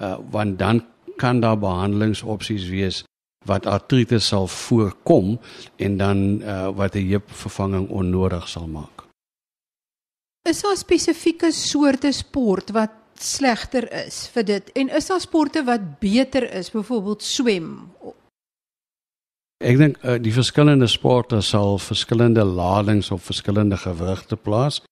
uh, 0.00 0.16
want 0.32 0.56
dan 0.58 0.80
kan 1.20 1.42
daar 1.44 1.58
behandelingsopsies 1.60 2.64
wees 2.72 3.02
wat 3.46 3.66
artritis 3.66 4.26
sal 4.26 4.46
voorkom 4.46 5.36
en 5.76 5.96
dan 5.96 6.42
uh, 6.42 6.68
wat 6.76 6.94
'n 6.94 7.08
heupvervanging 7.08 7.88
onnodig 7.88 8.48
sal 8.48 8.66
maak. 8.66 9.06
Is 10.48 10.62
daar 10.62 10.76
spesifieke 10.76 11.52
soorte 11.52 12.12
sport 12.12 12.70
wat 12.70 12.90
slegter 13.18 13.92
is 14.06 14.28
vir 14.34 14.44
dit 14.44 14.72
en 14.72 14.88
is 14.88 15.06
daar 15.06 15.20
sporte 15.20 15.64
wat 15.64 15.98
beter 15.98 16.52
is, 16.52 16.70
byvoorbeeld 16.70 17.22
swem? 17.22 17.90
Ek 19.64 19.78
dink 19.80 19.96
uh, 20.04 20.18
die 20.20 20.32
verskillende 20.32 20.86
sporte 20.86 21.40
sal 21.40 21.78
verskillende 21.78 22.44
ladings 22.44 23.10
op 23.10 23.22
verskillende 23.24 23.76
gewrigte 23.76 24.36
plaas. 24.36 24.82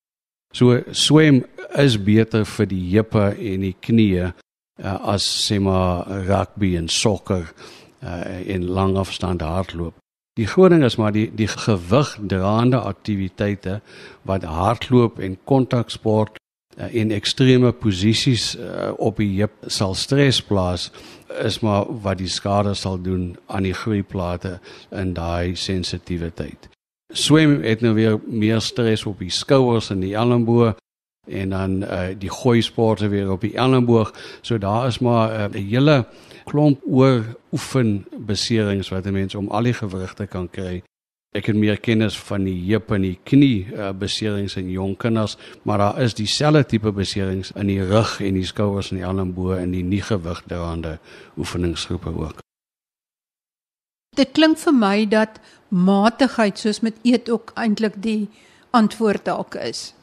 So 0.54 0.80
swem 0.90 1.44
is 1.76 1.98
beter 2.00 2.46
vir 2.46 2.66
die 2.70 2.82
heupe 2.94 3.34
en 3.34 3.66
die 3.66 3.76
knieë 3.80 4.30
uh, 4.30 4.98
as 5.14 5.26
sê 5.26 5.58
maar 5.60 6.06
rugby 6.26 6.76
en 6.78 6.88
sokker 6.88 7.50
uh, 8.04 8.54
en 8.54 8.64
langafstand 8.68 9.40
hardloop. 9.40 9.94
Die 10.34 10.46
groot 10.46 10.70
ding 10.70 10.84
is 10.84 10.96
maar 10.96 11.12
die 11.14 11.28
die 11.34 11.48
gewig 11.48 12.16
draande 12.26 12.78
aktiwiteite 12.78 13.80
wat 14.22 14.42
hardloop 14.42 15.18
en 15.18 15.38
kontaksport 15.44 16.38
uh, 16.76 16.88
en 16.90 17.10
ekstreme 17.14 17.72
posisies 17.72 18.56
uh, 18.56 18.90
op 18.96 19.22
die 19.22 19.30
heup 19.38 19.54
sal 19.66 19.94
stres 19.94 20.42
plaas 20.42 20.90
is 21.42 21.60
maar 21.60 21.86
wat 22.02 22.18
die 22.18 22.30
skade 22.30 22.74
sal 22.74 23.00
doen 23.02 23.36
aan 23.46 23.66
die 23.66 23.74
groeiplate 23.74 24.58
in 24.90 25.14
daai 25.14 25.54
sensitiwiteit. 25.56 26.68
Swem 27.14 27.60
het 27.62 27.82
nou 27.82 27.94
weer 27.94 28.18
meer 28.26 28.60
stres 28.60 29.06
op 29.06 29.18
die 29.22 29.30
skouers 29.30 29.90
en 29.90 30.02
die 30.02 30.14
elmboë 30.18 30.74
en 31.30 31.54
dan 31.54 31.82
uh, 31.82 32.06
die 32.18 32.30
gooi 32.30 32.62
sporte 32.62 33.08
weer 33.08 33.30
op 33.30 33.40
die 33.40 33.54
elmboog. 33.56 34.12
So 34.42 34.58
daar 34.58 34.86
is 34.86 34.98
maar 34.98 35.48
'n 35.48 35.56
uh, 35.56 35.70
hele 35.70 36.06
klomp 36.44 36.82
oor 36.86 37.24
oefen 37.52 38.06
beserings 38.26 38.88
wat 38.88 39.06
'n 39.06 39.12
mens 39.12 39.34
om 39.34 39.48
al 39.48 39.62
die 39.62 39.72
gewrigte 39.72 40.26
kan 40.26 40.50
kry. 40.50 40.82
Ek 41.34 41.46
het 41.46 41.56
meer 41.56 41.80
kennis 41.80 42.18
van 42.18 42.44
die 42.44 42.70
heup 42.70 42.92
en 42.94 43.02
die 43.02 43.18
knie 43.24 43.66
uh, 43.74 43.90
beserings 43.90 44.56
in 44.56 44.70
jong 44.70 44.96
kinders, 44.96 45.36
maar 45.62 45.78
daar 45.78 46.00
is 46.02 46.14
dieselfde 46.14 46.66
tipe 46.66 46.92
beserings 46.92 47.50
in 47.58 47.66
die 47.66 47.82
rug 47.82 48.20
en 48.20 48.34
die 48.34 48.46
skouers 48.46 48.90
en 48.90 48.96
die 48.96 49.06
elmboë 49.06 49.58
en 49.58 49.70
die 49.70 49.82
nie 49.82 50.02
gewigdraande 50.02 50.98
oefeningsgroepe 51.36 52.14
ook. 52.14 52.38
Dit 54.14 54.30
klink 54.32 54.58
vir 54.58 54.72
my 54.72 55.08
dat 55.10 55.40
matigheid 55.68 56.58
soos 56.58 56.80
met 56.80 56.94
eet 57.02 57.30
ook 57.30 57.50
eintlik 57.54 57.98
die 58.02 58.28
antwoord 58.70 59.24
dalk 59.24 59.54
is. 59.54 59.94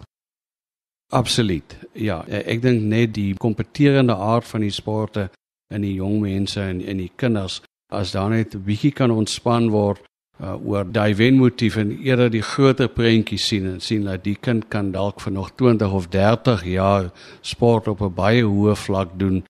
Absoluut. 1.11 1.75
Ja, 1.93 2.21
ek 2.27 2.61
dink 2.61 2.83
net 2.87 3.13
die 3.15 3.33
kompeterende 3.35 4.15
aard 4.15 4.47
van 4.47 4.63
die 4.63 4.71
sporte 4.71 5.29
in 5.71 5.81
die 5.81 5.95
jong 5.95 6.19
mense 6.21 6.61
en 6.61 6.81
in 6.81 6.97
die 6.97 7.11
kinders 7.15 7.61
as 7.91 8.11
daar 8.11 8.29
net 8.29 8.55
'n 8.55 8.63
bietjie 8.63 8.91
kan 8.91 9.11
ontspan 9.11 9.69
word 9.69 10.01
uh, 10.41 10.55
oor 10.65 10.85
daai 10.91 11.15
wenmotief 11.15 11.77
en 11.77 11.91
eerder 11.99 12.29
die 12.29 12.41
groter 12.41 12.87
prentjie 12.87 13.37
sien 13.37 13.67
en 13.67 13.79
sien 13.79 14.05
dat 14.05 14.23
die 14.23 14.35
kind 14.35 14.67
kan 14.69 14.91
dalk 14.91 15.21
vir 15.21 15.33
nog 15.33 15.51
20 15.55 15.91
of 15.91 16.07
30 16.07 16.65
jaar 16.65 17.11
sport 17.41 17.87
op 17.87 18.01
'n 18.01 18.13
baie 18.13 18.43
hoë 18.43 18.75
vlak 18.75 19.19
doen 19.19 19.43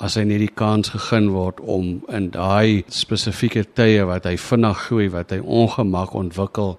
as 0.00 0.14
hy 0.16 0.24
net 0.24 0.40
die 0.40 0.54
kans 0.54 0.88
gegee 0.88 1.28
word 1.28 1.60
om 1.60 2.00
in 2.08 2.30
daai 2.30 2.84
spesifieke 2.88 3.64
tye 3.74 4.04
wat 4.08 4.24
hy 4.24 4.36
vinnig 4.36 4.78
groei 4.86 5.08
wat 5.08 5.30
hy 5.30 5.40
ongemak 5.40 6.14
ontwikkel 6.14 6.78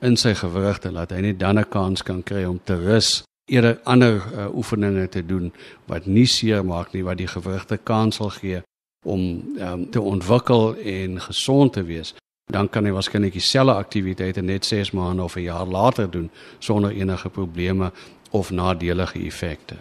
in 0.00 0.16
sy 0.16 0.34
gewrig 0.34 0.78
te 0.78 0.90
laat 0.90 1.10
hy 1.12 1.20
net 1.20 1.38
dan 1.38 1.58
'n 1.58 1.70
kans 1.70 2.02
kan 2.02 2.22
kry 2.22 2.44
om 2.44 2.60
te 2.64 2.76
rus 2.76 3.24
eerder 3.50 3.80
ander 3.84 4.16
uh, 4.16 4.48
oefeninge 4.54 5.08
te 5.08 5.26
doen 5.26 5.52
wat 5.90 6.06
nie 6.06 6.26
seer 6.26 6.64
maak 6.64 6.92
nie 6.92 7.04
wat 7.04 7.18
die 7.18 7.28
gewrigte 7.30 7.76
kans 7.76 8.20
sal 8.20 8.30
gee 8.30 8.62
om 9.06 9.20
um, 9.58 9.86
te 9.90 10.00
ontwikkel 10.00 10.74
en 10.76 11.20
gesond 11.20 11.72
te 11.72 11.82
wees 11.82 12.14
dan 12.50 12.68
kan 12.68 12.84
hy 12.84 12.92
waarskynlik 12.94 13.36
dieselfde 13.38 13.74
aktiwiteite 13.78 14.42
net 14.42 14.66
6 14.66 14.90
maande 14.98 15.22
of 15.22 15.36
'n 15.36 15.46
jaar 15.46 15.66
later 15.66 16.10
doen 16.10 16.30
sonder 16.58 16.90
enige 16.90 17.28
probleme 17.28 17.92
of 18.30 18.50
nadelige 18.50 19.18
effekte. 19.18 19.76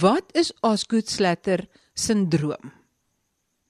Wat 0.00 0.24
is 0.32 0.52
Osgood-Schlatter 0.60 1.66
syndroom? 1.94 2.72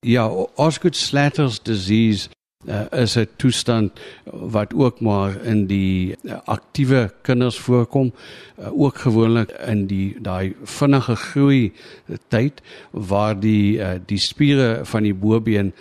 Ja, 0.01 0.29
Osgood-Schlatter's 0.55 1.63
disease 1.63 2.29
uh, 2.67 3.03
is 3.03 3.17
'n 3.17 3.29
toestand 3.37 4.01
wat 4.25 4.75
ook 4.75 5.01
maar 5.01 5.45
in 5.45 5.67
die 5.67 6.17
uh, 6.23 6.39
aktiewe 6.45 7.13
kinders 7.23 7.59
voorkom 7.59 8.13
uh, 8.59 8.81
ook 8.81 8.99
gewoonlik 8.99 9.51
in 9.67 9.87
die 9.87 10.17
daai 10.21 10.55
vinnige 10.65 11.17
groei 11.17 11.73
tyd 12.29 12.63
waar 12.91 13.41
die 13.41 13.79
uh, 13.79 13.91
die 14.07 14.19
spiere 14.19 14.81
van 14.83 15.03
die 15.03 15.15
bobeen 15.15 15.73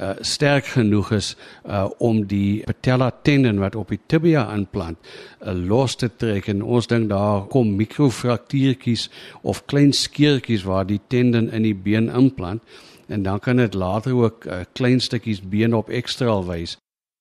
uh, 0.00 0.10
sterk 0.20 0.66
genoeg 0.66 1.12
is 1.12 1.36
uh, 1.66 1.86
om 1.98 2.24
die 2.26 2.62
patella 2.66 3.10
tendon 3.22 3.58
wat 3.62 3.76
op 3.76 3.88
die 3.88 4.00
tibia 4.06 4.46
aanplant 4.46 4.98
uh, 4.98 5.52
los 5.52 5.94
te 5.96 6.10
trek. 6.16 6.48
En 6.48 6.62
ons 6.62 6.86
dink 6.86 7.08
daar 7.08 7.46
kom 7.46 7.76
mikrofraktuurtjies 7.76 9.08
of 9.42 9.64
klein 9.70 9.92
skeurtjies 9.92 10.66
waar 10.66 10.86
die 10.86 11.00
tendon 11.08 11.50
in 11.50 11.62
die 11.62 11.74
been 11.74 12.10
implant 12.10 12.62
en 13.06 13.22
dan 13.22 13.40
kan 13.40 13.56
dit 13.56 13.74
later 13.74 14.14
ook 14.14 14.44
uh, 14.44 14.60
klein 14.72 15.00
stukkies 15.00 15.42
been 15.42 15.74
op 15.74 15.88
ekstraal 15.88 16.46
wys 16.46 16.76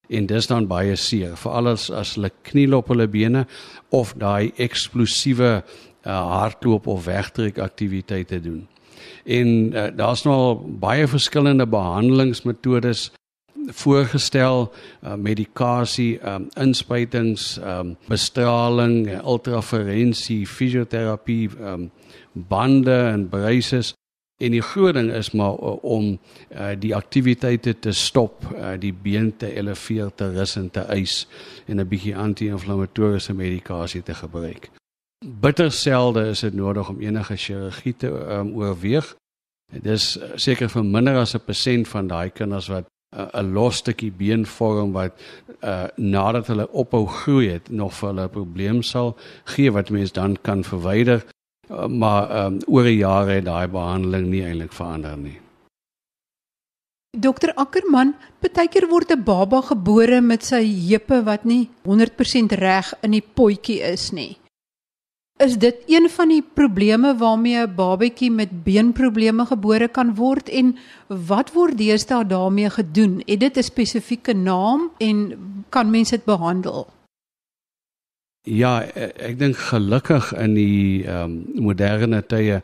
en 0.10 0.26
dis 0.28 0.48
dan 0.48 0.68
baie 0.68 0.96
seer 1.00 1.38
veral 1.40 1.72
as 1.74 1.90
as 1.92 2.16
hulle 2.18 2.32
kniel 2.50 2.78
op 2.78 2.92
hulle 2.92 3.08
bene 3.08 3.46
of 3.90 4.14
daai 4.20 4.52
eksplosiewe 4.58 5.52
uh, 5.58 5.64
hardloop 6.12 6.88
of 6.88 7.06
wegtrek 7.06 7.58
aktiwiteite 7.58 8.42
doen. 8.42 8.68
En 9.24 9.48
uh, 9.74 9.88
daar's 9.96 10.24
nou 10.28 10.60
baie 10.80 11.08
verskillende 11.08 11.68
behandelingsmetodes 11.68 13.12
voorgestel 13.72 14.66
uh, 15.04 15.14
medikasie 15.16 16.20
um, 16.28 16.50
inspuitings 16.60 17.58
um, 17.64 17.96
bestraling 18.12 19.08
ultraferensie 19.22 20.44
fisioterapie 20.48 21.50
um, 21.62 21.92
bande 22.34 22.98
en 23.14 23.30
braces 23.30 23.94
En 24.42 24.52
die 24.52 24.62
groot 24.62 24.94
ding 24.94 25.12
is 25.12 25.32
maar 25.32 25.54
uh, 25.60 25.84
om 25.84 26.20
uh, 26.52 26.70
die 26.80 26.96
aktiwiteite 26.96 27.80
te 27.80 27.92
stop, 27.92 28.44
uh, 28.56 28.74
die 28.80 28.94
been 28.94 29.34
te 29.38 29.54
eleveer, 29.56 30.10
te 30.16 30.32
rus 30.34 30.56
en 30.56 30.70
te 30.72 30.86
eis 30.90 31.28
en 31.66 31.80
'n 31.80 31.88
bietjie 31.88 32.16
anti-inflammatoriese 32.18 33.34
medikasie 33.34 34.04
te 34.04 34.14
gebruik. 34.14 34.70
Bitter 35.26 35.72
selde 35.72 36.28
is 36.28 36.40
dit 36.40 36.54
nodig 36.54 36.90
om 36.90 37.00
enige 37.00 37.36
chirurgie 37.36 37.96
te 37.98 38.08
um, 38.08 38.56
oorweeg. 38.56 39.16
Dit 39.72 39.86
is 39.86 40.20
seker 40.36 40.70
vir 40.70 40.86
minder 40.86 41.18
as 41.18 41.36
'n 41.36 41.46
persent 41.46 41.88
van 41.88 42.08
daai 42.08 42.30
kinders 42.30 42.68
wat 42.68 42.86
'n 43.14 43.46
uh, 43.46 43.54
los 43.54 43.78
stukkie 43.78 44.12
been 44.12 44.46
vorm 44.46 44.92
wat 44.92 45.14
uh, 45.62 45.86
nadat 45.96 46.48
hulle 46.48 46.68
ophou 46.72 47.08
groei 47.08 47.50
het 47.50 47.70
nog 47.70 47.94
vir 47.94 48.10
hulle 48.10 48.24
'n 48.24 48.30
probleem 48.30 48.82
sal 48.82 49.18
gee 49.44 49.72
wat 49.72 49.90
mens 49.90 50.12
dan 50.12 50.38
kan 50.42 50.64
verwyder 50.64 51.26
Uh, 51.70 51.88
maar 51.88 52.46
um, 52.46 52.60
oor 52.68 52.84
die 52.84 52.98
jare 52.98 53.40
het 53.40 53.46
daai 53.46 53.68
behandeling 53.68 54.28
nie 54.28 54.44
eintlik 54.44 54.74
verander 54.76 55.18
nie. 55.18 55.40
Dokter 57.14 57.54
Ackerman, 57.62 58.16
baie 58.42 58.68
keer 58.68 58.88
word 58.90 59.12
'n 59.14 59.24
baba 59.24 59.62
gebore 59.62 60.22
met 60.22 60.44
sy 60.44 60.64
heupe 60.66 61.24
wat 61.24 61.46
nie 61.46 61.70
100% 61.86 62.52
reg 62.58 62.94
in 63.02 63.12
die 63.12 63.22
potjie 63.22 63.80
is 63.82 64.12
nie. 64.12 64.38
Is 65.40 65.58
dit 65.58 65.78
een 65.88 66.10
van 66.10 66.30
die 66.30 66.42
probleme 66.42 67.14
waarmee 67.18 67.62
'n 67.68 67.76
babatjie 67.76 68.32
met 68.32 68.64
beenprobleme 68.64 69.46
gebore 69.46 69.88
kan 69.88 70.16
word 70.16 70.50
en 70.50 70.78
wat 71.08 71.54
word 71.54 71.78
deesdae 71.78 72.26
daarmee 72.26 72.70
gedoen? 72.70 73.22
Het 73.26 73.40
dit 73.40 73.58
'n 73.58 73.64
spesifieke 73.64 74.34
naam 74.34 74.92
en 74.98 75.18
kan 75.70 75.90
mense 75.90 76.16
dit 76.16 76.26
behandel? 76.26 76.88
Ja, 78.44 78.82
e, 78.84 79.08
ek 79.24 79.38
dink 79.40 79.56
gelukkig 79.70 80.34
in 80.36 80.58
die 80.58 81.06
ehm 81.08 81.32
um, 81.32 81.64
moderne 81.64 82.20
tye 82.28 82.60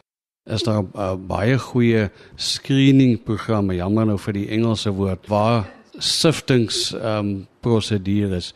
is 0.49 0.65
daar 0.67 0.83
uh, 0.83 1.13
baie 1.15 1.55
goeie 1.59 2.09
screening 2.35 3.21
programme, 3.23 3.77
jammer 3.77 4.09
nou 4.09 4.17
vir 4.19 4.35
die 4.35 4.49
Engelse 4.51 4.91
woord, 4.91 5.29
waar 5.31 5.69
siftings 5.95 6.89
ehm 6.97 7.29
um, 7.29 7.29
prosedures. 7.63 8.51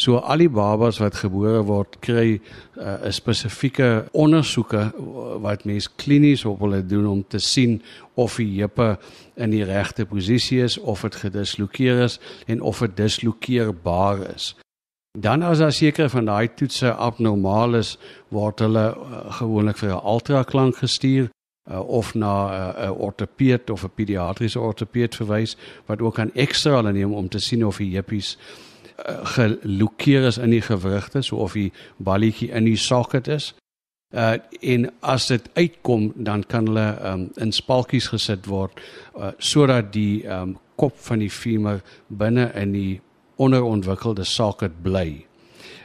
So 0.00 0.18
al 0.18 0.42
die 0.42 0.50
babas 0.50 0.98
wat 0.98 1.14
gebore 1.22 1.62
word 1.62 2.00
kry 2.02 2.40
'n 2.40 2.82
uh, 2.82 3.10
spesifieke 3.14 4.08
ondersoeke 4.10 4.90
wat 5.46 5.64
mens 5.64 5.86
klinies 5.94 6.42
op 6.44 6.58
hulle 6.66 6.82
doen 6.82 7.06
om 7.06 7.22
te 7.22 7.38
sien 7.38 7.82
of 8.14 8.36
die 8.42 8.50
heupe 8.58 8.98
in 9.36 9.54
die 9.54 9.62
regte 9.62 10.06
posisie 10.06 10.58
is 10.62 10.78
of 10.78 11.06
dit 11.06 11.14
gedislokeer 11.14 12.02
is 12.02 12.18
en 12.46 12.60
of 12.60 12.82
dit 12.82 12.96
dislokeerbaar 12.96 14.34
is. 14.34 14.56
Dan 15.18 15.42
as 15.42 15.58
daar 15.58 15.72
sekere 15.72 16.08
van 16.08 16.24
daai 16.24 16.48
toetse 16.54 16.90
abnormaal 16.92 17.74
is, 17.78 17.92
word 18.34 18.58
hulle 18.58 18.82
uh, 18.90 19.18
gewoonlik 19.38 19.78
vir 19.78 19.92
'n 19.94 20.06
ultraklank 20.12 20.76
gestuur 20.76 21.28
uh, 21.70 21.80
of 21.80 22.14
na 22.14 22.32
uh, 22.50 22.86
'n 22.86 22.90
uh, 22.90 23.00
ortopeed 23.00 23.70
of 23.70 23.84
'n 23.84 23.94
pediatriese 23.94 24.60
ortopeed 24.60 25.14
verwys 25.14 25.56
wat 25.86 26.00
ook 26.00 26.18
aan 26.18 26.32
hulle 26.34 26.92
neem 26.92 27.14
om 27.14 27.28
te 27.28 27.38
sien 27.38 27.66
of 27.66 27.76
die 27.76 27.94
heupies 27.94 28.38
uh, 29.08 29.26
gelokeer 29.26 30.26
is 30.26 30.38
in 30.38 30.50
die 30.50 30.62
gewrigte, 30.62 31.22
so 31.22 31.36
of 31.36 31.52
die 31.52 31.72
balletjie 31.96 32.50
in 32.50 32.64
die 32.64 32.76
socket 32.76 33.28
is. 33.28 33.54
Uh 34.10 34.38
en 34.60 34.90
as 35.00 35.26
dit 35.26 35.48
uitkom 35.54 36.12
dan 36.14 36.46
kan 36.46 36.66
hulle 36.66 36.98
um, 37.02 37.30
in 37.36 37.52
spalkies 37.52 38.08
gesit 38.08 38.46
word 38.46 38.80
uh, 39.16 39.30
sodat 39.38 39.92
die 39.92 40.26
um, 40.26 40.58
kop 40.76 40.98
van 40.98 41.18
die 41.18 41.30
femur 41.30 41.82
binne 42.08 42.52
in 42.54 42.72
die 42.72 43.00
onderontwikkelde 43.36 44.24
socket 44.24 44.82
bly. 44.82 45.24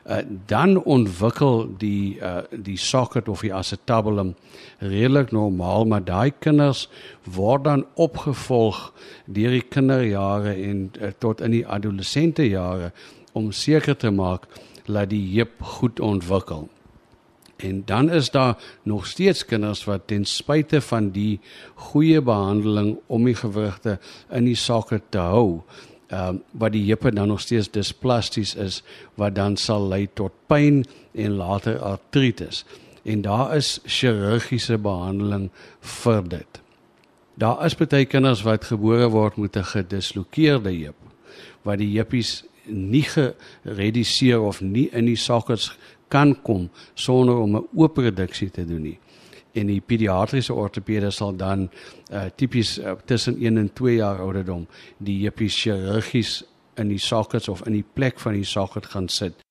Uh, 0.09 0.17
dan 0.45 0.83
ontwikkel 0.83 1.67
die 1.77 2.17
uh, 2.17 2.41
die 2.49 2.77
socket 2.77 3.27
of 3.29 3.43
die 3.45 3.53
acetabulum 3.53 4.33
redelik 4.79 5.31
normaal 5.31 5.85
maar 5.85 6.01
daai 6.03 6.31
kinders 6.39 6.87
word 7.23 7.67
dan 7.67 7.85
opgevolg 7.93 8.79
deur 9.25 9.53
die 9.53 9.65
kinderjare 9.75 10.55
en 10.55 10.87
uh, 10.97 11.11
tot 11.17 11.43
in 11.45 11.53
die 11.59 11.67
adolessente 11.67 12.47
jare 12.47 12.89
om 13.37 13.51
seker 13.51 13.97
te 13.97 14.09
maak 14.09 14.47
dat 14.89 15.11
die 15.11 15.23
heup 15.35 15.61
goed 15.61 15.99
ontwikkel. 15.99 16.69
En 17.59 17.81
dan 17.85 18.09
is 18.09 18.31
daar 18.31 18.57
nog 18.83 19.05
steeds 19.05 19.45
kinders 19.45 19.83
wat 19.83 20.07
ten 20.07 20.25
spyte 20.25 20.81
van 20.81 21.09
die 21.09 21.39
goeie 21.75 22.21
behandeling 22.21 22.97
om 23.07 23.25
die 23.25 23.35
gewrigte 23.35 23.99
in 24.31 24.47
die 24.47 24.55
socket 24.55 25.11
te 25.11 25.19
hou, 25.19 25.61
ehm 26.09 26.27
um, 26.27 26.43
wat 26.51 26.71
die 26.73 26.85
heupe 26.85 27.11
dan 27.13 27.27
nog 27.27 27.39
steeds 27.39 27.69
displasties 27.69 28.55
is 28.55 28.83
wat 29.15 29.35
dan 29.35 29.57
sal 29.57 29.87
lei 29.87 30.07
tot 30.13 30.33
pyn 30.47 30.85
en 31.13 31.31
later 31.37 31.79
artritis. 31.79 32.65
En 33.03 33.21
daar 33.21 33.55
is 33.55 33.79
chirurgiese 33.85 34.77
behandeling 34.77 35.49
vir 35.79 36.23
dit. 36.29 36.61
Daar 37.33 37.65
is 37.65 37.77
baie 37.77 38.05
kinders 38.05 38.41
wat 38.41 38.65
gebore 38.71 39.09
word 39.09 39.37
met 39.37 39.55
'n 39.55 39.63
gedislokeerde 39.63 40.73
heup 40.73 40.97
wat 41.61 41.77
die 41.77 41.93
heupies 41.97 42.43
nie 42.65 43.03
gereduseer 43.03 44.41
of 44.41 44.61
nie 44.61 44.89
in 44.91 45.05
die 45.05 45.17
sockets 45.17 45.71
kan 46.07 46.35
kom 46.41 46.69
sonder 46.93 47.37
om 47.37 47.55
'n 47.55 47.67
oop 47.75 47.97
reduksie 47.97 48.49
te 48.49 48.65
doen 48.65 48.81
nie 48.81 48.99
en 49.53 49.67
die 49.67 49.81
pediatriese 49.81 50.53
ortopede 50.53 51.11
sal 51.11 51.35
dan 51.35 51.69
uh, 52.11 52.27
tipies 52.35 52.77
uh, 52.79 52.95
tussen 53.05 53.37
1 53.37 53.57
en 53.57 53.73
2 53.73 53.95
jaar 53.95 54.19
ouderdom 54.19 54.67
die 54.97 55.19
heupies 55.23 55.57
chirurgies 55.61 56.43
in 56.75 56.87
die 56.87 57.01
sockets 57.01 57.49
of 57.49 57.65
in 57.67 57.73
die 57.73 57.85
plek 57.93 58.19
van 58.19 58.33
die 58.33 58.45
socket 58.45 58.85
gaan 58.85 59.09
sit 59.09 59.41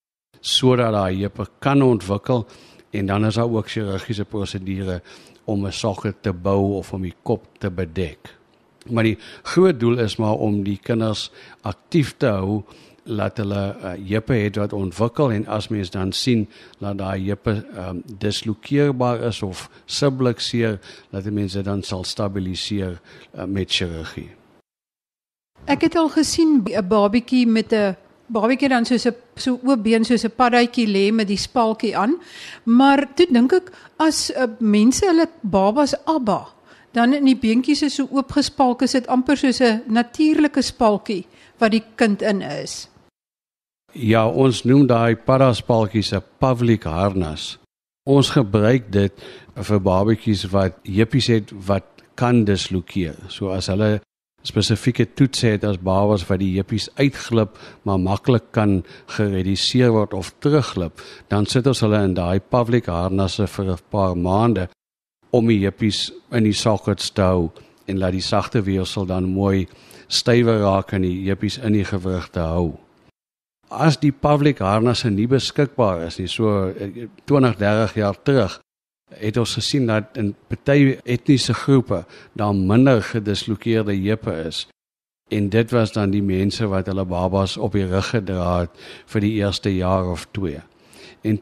sodat 0.41 0.93
daai 0.95 1.19
heupe 1.19 1.49
kan 1.59 1.83
ontwikkel 1.83 2.47
en 2.91 3.07
dan 3.07 3.27
is 3.27 3.35
daar 3.35 3.51
ook 3.51 3.69
chirurgiese 3.69 4.25
prosedure 4.25 5.03
om 5.45 5.67
'n 5.67 5.73
socket 5.73 6.23
te 6.23 6.33
bou 6.33 6.77
of 6.77 6.93
om 6.93 7.03
die 7.03 7.15
kop 7.23 7.47
te 7.59 7.71
bedek. 7.71 8.37
Maar 8.91 9.05
die 9.05 9.19
groot 9.43 9.81
doel 9.81 9.99
is 9.99 10.17
maar 10.17 10.35
om 10.35 10.63
die 10.63 10.79
kinders 10.83 11.31
aktief 11.63 12.17
te 12.17 12.27
hou 12.27 12.63
laat 13.09 13.39
hulle 13.41 13.63
uh, 13.73 13.93
heupe 13.97 14.37
het 14.37 14.59
wat 14.61 14.73
ontwikkel 14.77 15.33
en 15.33 15.47
as 15.47 15.69
mens 15.73 15.91
dan 15.91 16.13
sien 16.13 16.47
dat 16.79 16.99
daai 17.01 17.25
heupe 17.25 17.55
um, 17.77 18.03
dislokeerbaar 18.19 19.23
is 19.31 19.43
of 19.43 19.69
subluxeer 19.87 20.79
dat 21.11 21.31
mense 21.31 21.63
dan 21.63 21.83
sal 21.83 22.05
stabiliseer 22.05 22.99
uh, 22.99 23.45
met 23.45 23.73
chirurgie. 23.73 24.29
Ek 25.65 25.89
het 25.89 25.97
al 25.97 26.09
gesien 26.09 26.63
'n 26.65 26.89
babietjie 26.89 27.47
met 27.47 27.73
'n 27.73 27.97
babietjie 28.27 28.69
dan 28.69 28.85
soos 28.85 29.07
'n 29.07 29.15
so 29.37 29.61
oop 29.65 29.83
been 29.83 30.05
soos 30.05 30.25
'n 30.25 30.37
paddatjie 30.37 30.87
lê 30.87 31.13
met 31.13 31.29
die 31.29 31.37
spalkie 31.37 31.97
aan. 31.97 32.21
Maar 32.65 33.15
toe 33.15 33.27
dink 33.31 33.53
ek 33.53 33.73
as 33.97 34.31
uh, 34.31 34.47
mense 34.59 35.07
hulle 35.07 35.29
babas 35.41 35.95
abba 36.05 36.59
dan 36.93 37.15
in 37.15 37.25
die 37.25 37.37
beentjies 37.37 37.83
is 37.83 37.95
so 37.95 38.09
oopgespalk 38.11 38.83
is 38.83 38.93
dit 38.97 39.07
amper 39.07 39.37
soos 39.37 39.61
'n 39.61 39.83
natuurlike 39.87 40.63
spalkie 40.63 41.27
wat 41.59 41.71
die 41.71 41.85
kind 41.95 42.23
in 42.23 42.43
is. 42.43 42.89
Ja, 43.97 44.27
ons 44.29 44.67
noem 44.69 44.85
daai 44.87 45.17
paraspalkies 45.17 46.13
'n 46.13 46.23
Pavlik 46.39 46.85
harnas. 46.85 47.59
Ons 48.05 48.31
gebruik 48.31 48.93
dit 48.93 49.13
vir 49.57 49.81
babatjies 49.81 50.45
wat 50.53 50.77
heupies 50.85 51.27
het 51.27 51.51
wat 51.67 51.85
kan 52.15 52.45
dislokeer. 52.45 53.17
So 53.29 53.49
as 53.49 53.67
hulle 53.67 54.01
spesifieke 54.43 55.07
toets 55.15 55.41
het 55.41 55.65
as 55.65 55.79
babas 55.79 56.27
wat 56.29 56.39
die 56.39 56.55
heupies 56.57 56.89
uitglip 56.97 57.59
maar 57.83 57.99
maklik 57.99 58.53
kan 58.53 58.85
gereduseer 59.07 59.91
word 59.91 60.15
of 60.15 60.35
terugglip, 60.39 61.01
dan 61.29 61.47
sit 61.47 61.67
ons 61.67 61.81
hulle 61.81 62.05
in 62.05 62.15
daai 62.15 62.41
Pavlik 62.41 62.87
harnasse 62.87 63.47
vir 63.47 63.65
'n 63.73 63.79
paar 63.91 64.17
maande 64.17 64.69
om 65.31 65.47
die 65.47 65.65
heupies 65.65 66.13
in 66.31 66.45
die 66.45 66.53
sockets 66.53 67.11
te 67.11 67.23
hou 67.23 67.51
en 67.87 67.99
laat 67.99 68.13
die 68.13 68.21
sagte 68.21 68.63
weefsel 68.63 69.07
dan 69.07 69.25
mooi 69.25 69.67
stywer 70.09 70.61
raak 70.61 70.93
en 70.93 71.03
die 71.03 71.25
heupies 71.25 71.59
in 71.59 71.73
die 71.73 71.85
gewrig 71.85 72.29
te 72.29 72.41
hou 72.41 72.79
as 73.69 73.99
die 74.01 74.13
public 74.13 74.59
harnasse 74.65 75.11
nie 75.11 75.27
beskikbaar 75.29 76.07
is 76.07 76.19
nie 76.19 76.29
so 76.29 76.73
20 77.27 77.53
eh, 77.53 77.59
30 77.59 77.95
jaar 78.01 78.17
terug 78.23 78.59
het 79.09 79.37
ons 79.41 79.55
gesien 79.57 79.87
dat 79.89 80.17
in 80.21 80.35
party 80.49 80.99
etniese 81.05 81.55
groepe 81.55 82.05
daar 82.37 82.55
minder 82.55 83.03
gedislokeerde 83.03 83.97
heupe 83.97 84.33
is. 84.47 84.67
En 85.29 85.49
dit 85.49 85.71
was 85.71 85.93
dan 85.93 86.11
die 86.11 86.23
mense 86.23 86.67
wat 86.67 86.87
hulle 86.87 87.05
babas 87.05 87.57
op 87.57 87.73
die 87.73 87.87
rug 87.87 88.11
gedra 88.13 88.61
het 88.61 88.85
vir 89.07 89.25
die 89.25 89.33
eerste 89.41 89.73
jaar 89.75 90.11
of 90.13 90.27
twee. 90.33 90.61
En 91.21 91.41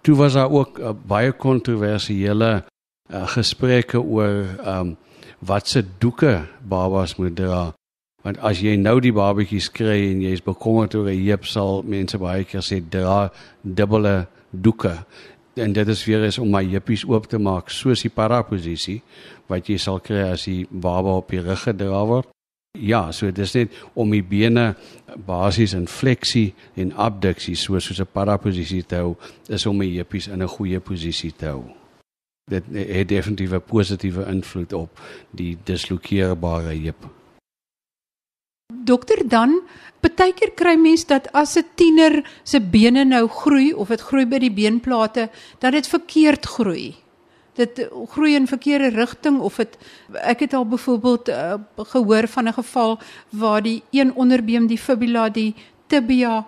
toe 0.00 0.16
was 0.16 0.32
daar 0.32 0.50
ook 0.50 0.78
uh, 0.78 0.92
baie 1.06 1.32
kontroversiële 1.32 2.50
uh, 2.62 3.26
gesprekke 3.28 4.00
oor 4.00 4.44
um, 4.66 4.96
wat 5.38 5.68
se 5.68 5.84
doeke 5.98 6.42
babas 6.68 7.16
moet 7.16 7.36
dra 7.36 7.72
Want 8.22 8.38
as 8.38 8.60
jy 8.62 8.76
nou 8.78 9.00
die 9.02 9.14
babatjies 9.14 9.66
kry 9.74 9.96
en 10.12 10.20
jy 10.22 10.36
is 10.36 10.44
bekommerd 10.46 10.94
oor 10.94 11.10
'n 11.10 11.24
heup 11.26 11.44
sal 11.44 11.82
mense 11.82 12.18
baie 12.18 12.44
keer 12.44 12.62
sê 12.62 12.78
dra 12.80 13.30
dubbele 13.62 14.26
doeke. 14.50 15.04
En 15.56 15.72
dit 15.72 15.88
is 15.88 16.04
weer 16.04 16.24
is 16.24 16.38
om 16.38 16.50
my 16.50 16.62
heupies 16.64 17.04
oop 17.04 17.26
te 17.26 17.38
maak 17.38 17.70
soos 17.70 18.02
die 18.02 18.10
paraposisie 18.10 19.02
wat 19.48 19.68
jy 19.68 19.76
sal 19.76 19.98
kry 20.00 20.22
as 20.32 20.44
die 20.44 20.66
baba 20.70 21.16
op 21.16 21.28
die 21.28 21.40
rug 21.40 21.62
gedra 21.62 22.06
word. 22.06 22.28
Ja, 22.78 23.12
so 23.12 23.26
dit 23.26 23.38
is 23.38 23.54
net 23.54 23.72
om 23.94 24.10
die 24.10 24.22
bene 24.22 24.76
basies 25.26 25.74
in 25.74 25.86
fleksie 25.86 26.54
en 26.74 26.92
abduksie 26.92 27.56
soos 27.56 27.84
soos 27.84 28.00
'n 28.00 28.06
paraposisie 28.12 28.82
te 28.82 28.96
hou, 28.96 29.16
is 29.48 29.66
om 29.66 29.76
my 29.76 29.86
heupies 29.86 30.28
in 30.28 30.42
'n 30.42 30.48
goeie 30.48 30.80
posisie 30.80 31.32
te 31.36 31.46
hou. 31.46 31.64
Dit 32.50 32.64
het 32.72 33.08
definitief 33.08 33.52
'n 33.52 33.60
positiewe 33.60 34.26
invloed 34.26 34.72
op 34.72 35.00
die 35.30 35.58
dislokeerbare 35.64 36.74
heup 36.74 37.21
dokter 38.84 39.28
dan 39.28 39.60
baie 40.02 40.34
keer 40.34 40.52
kry 40.58 40.74
mens 40.76 41.04
dat 41.06 41.28
as 41.32 41.56
'n 41.56 41.64
tiener 41.74 42.24
se 42.44 42.60
bene 42.60 43.04
nou 43.04 43.28
groei 43.28 43.72
of 43.72 43.88
dit 43.88 44.00
groei 44.00 44.26
by 44.26 44.38
die 44.38 44.50
beenplate 44.50 45.30
dat 45.58 45.72
dit 45.72 45.86
verkeerd 45.86 46.46
groei. 46.46 46.94
Dit 47.54 47.88
groei 48.08 48.34
in 48.34 48.46
verkeerde 48.46 48.88
rigting 48.88 49.40
of 49.40 49.56
dit 49.56 49.78
ek 50.22 50.40
het 50.40 50.54
al 50.54 50.66
byvoorbeeld 50.66 51.28
uh, 51.28 51.54
gehoor 51.76 52.28
van 52.28 52.48
'n 52.48 52.52
geval 52.52 52.98
waar 53.30 53.62
die 53.62 53.82
een 53.90 54.14
onderbeen 54.14 54.66
die 54.66 54.78
fibula 54.78 55.28
die 55.28 55.54
tibia 55.86 56.46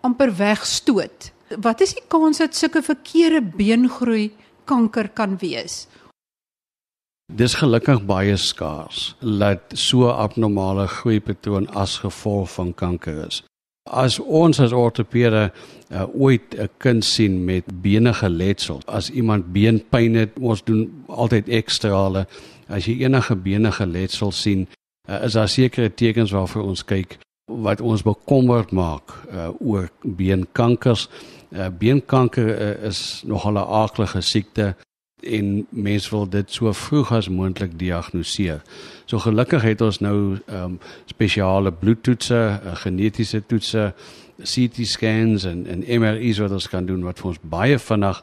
amper 0.00 0.36
wegstoot. 0.36 1.32
Wat 1.60 1.80
is 1.80 1.94
die 1.94 2.04
kans 2.08 2.38
dat 2.38 2.56
sulke 2.56 2.82
verkeerde 2.82 3.42
beengroei 3.42 4.32
kanker 4.64 5.08
kan 5.08 5.36
wees? 5.38 5.86
Dis 7.32 7.54
gelukkig 7.56 8.02
baie 8.04 8.34
skaars 8.36 9.14
dat 9.20 9.72
so 9.72 10.10
abnormale 10.12 10.84
groeipatroon 10.86 11.64
as 11.72 11.94
gevolg 12.02 12.50
van 12.52 12.74
kanker 12.76 13.22
is. 13.26 13.38
As 13.88 14.18
ons 14.20 14.60
as 14.60 14.74
ortopede 14.76 15.46
uh, 15.48 16.04
ooit 16.12 16.54
'n 16.54 16.68
kind 16.76 17.04
sien 17.04 17.44
met 17.44 17.64
benige 17.82 18.28
letsel, 18.28 18.82
as 18.84 19.10
iemand 19.10 19.52
beenpyn 19.52 20.14
het, 20.14 20.38
ons 20.40 20.64
doen 20.64 21.04
altyd 21.06 21.48
ekstrale. 21.48 22.26
As 22.68 22.84
jy 22.84 23.00
enige 23.00 23.36
benige 23.36 23.86
letsel 23.86 24.30
sien, 24.30 24.68
uh, 25.08 25.24
is 25.24 25.32
daar 25.32 25.48
sekere 25.48 25.94
tekens 25.94 26.30
waarvoor 26.30 26.62
ons 26.62 26.84
kyk 26.84 27.18
wat 27.46 27.80
ons 27.80 28.02
bekommerd 28.02 28.70
maak 28.70 29.08
uh, 29.32 29.48
oor 29.60 29.88
beenkankers. 30.02 31.08
Uh, 31.50 31.68
beenkanker 31.68 32.48
uh, 32.60 32.88
is 32.88 33.22
nogal 33.24 33.52
'n 33.52 33.68
aardige 33.68 34.20
siekte 34.20 34.76
en 35.22 35.66
mense 35.70 36.10
wil 36.10 36.28
dit 36.28 36.50
so 36.50 36.72
vroeg 36.72 37.12
as 37.12 37.28
moontlik 37.28 37.78
diagnoseer. 37.78 38.62
So 39.04 39.18
gelukkig 39.18 39.62
het 39.62 39.80
ons 39.80 40.00
nou 40.00 40.38
ehm 40.46 40.64
um, 40.64 40.78
spesiale 41.06 41.72
bloedtoetse, 41.72 42.40
uh, 42.64 42.76
genetiese 42.84 43.42
toetse, 43.46 43.92
CT 44.42 44.86
scans 44.88 45.44
en 45.44 45.66
en 45.66 45.84
MRI's 46.00 46.38
wat 46.38 46.50
ons 46.50 46.68
kan 46.68 46.86
doen 46.86 47.04
wat 47.04 47.20
vir 47.20 47.34
ons 47.34 47.42
baie 47.42 47.78
vinnig 47.78 48.22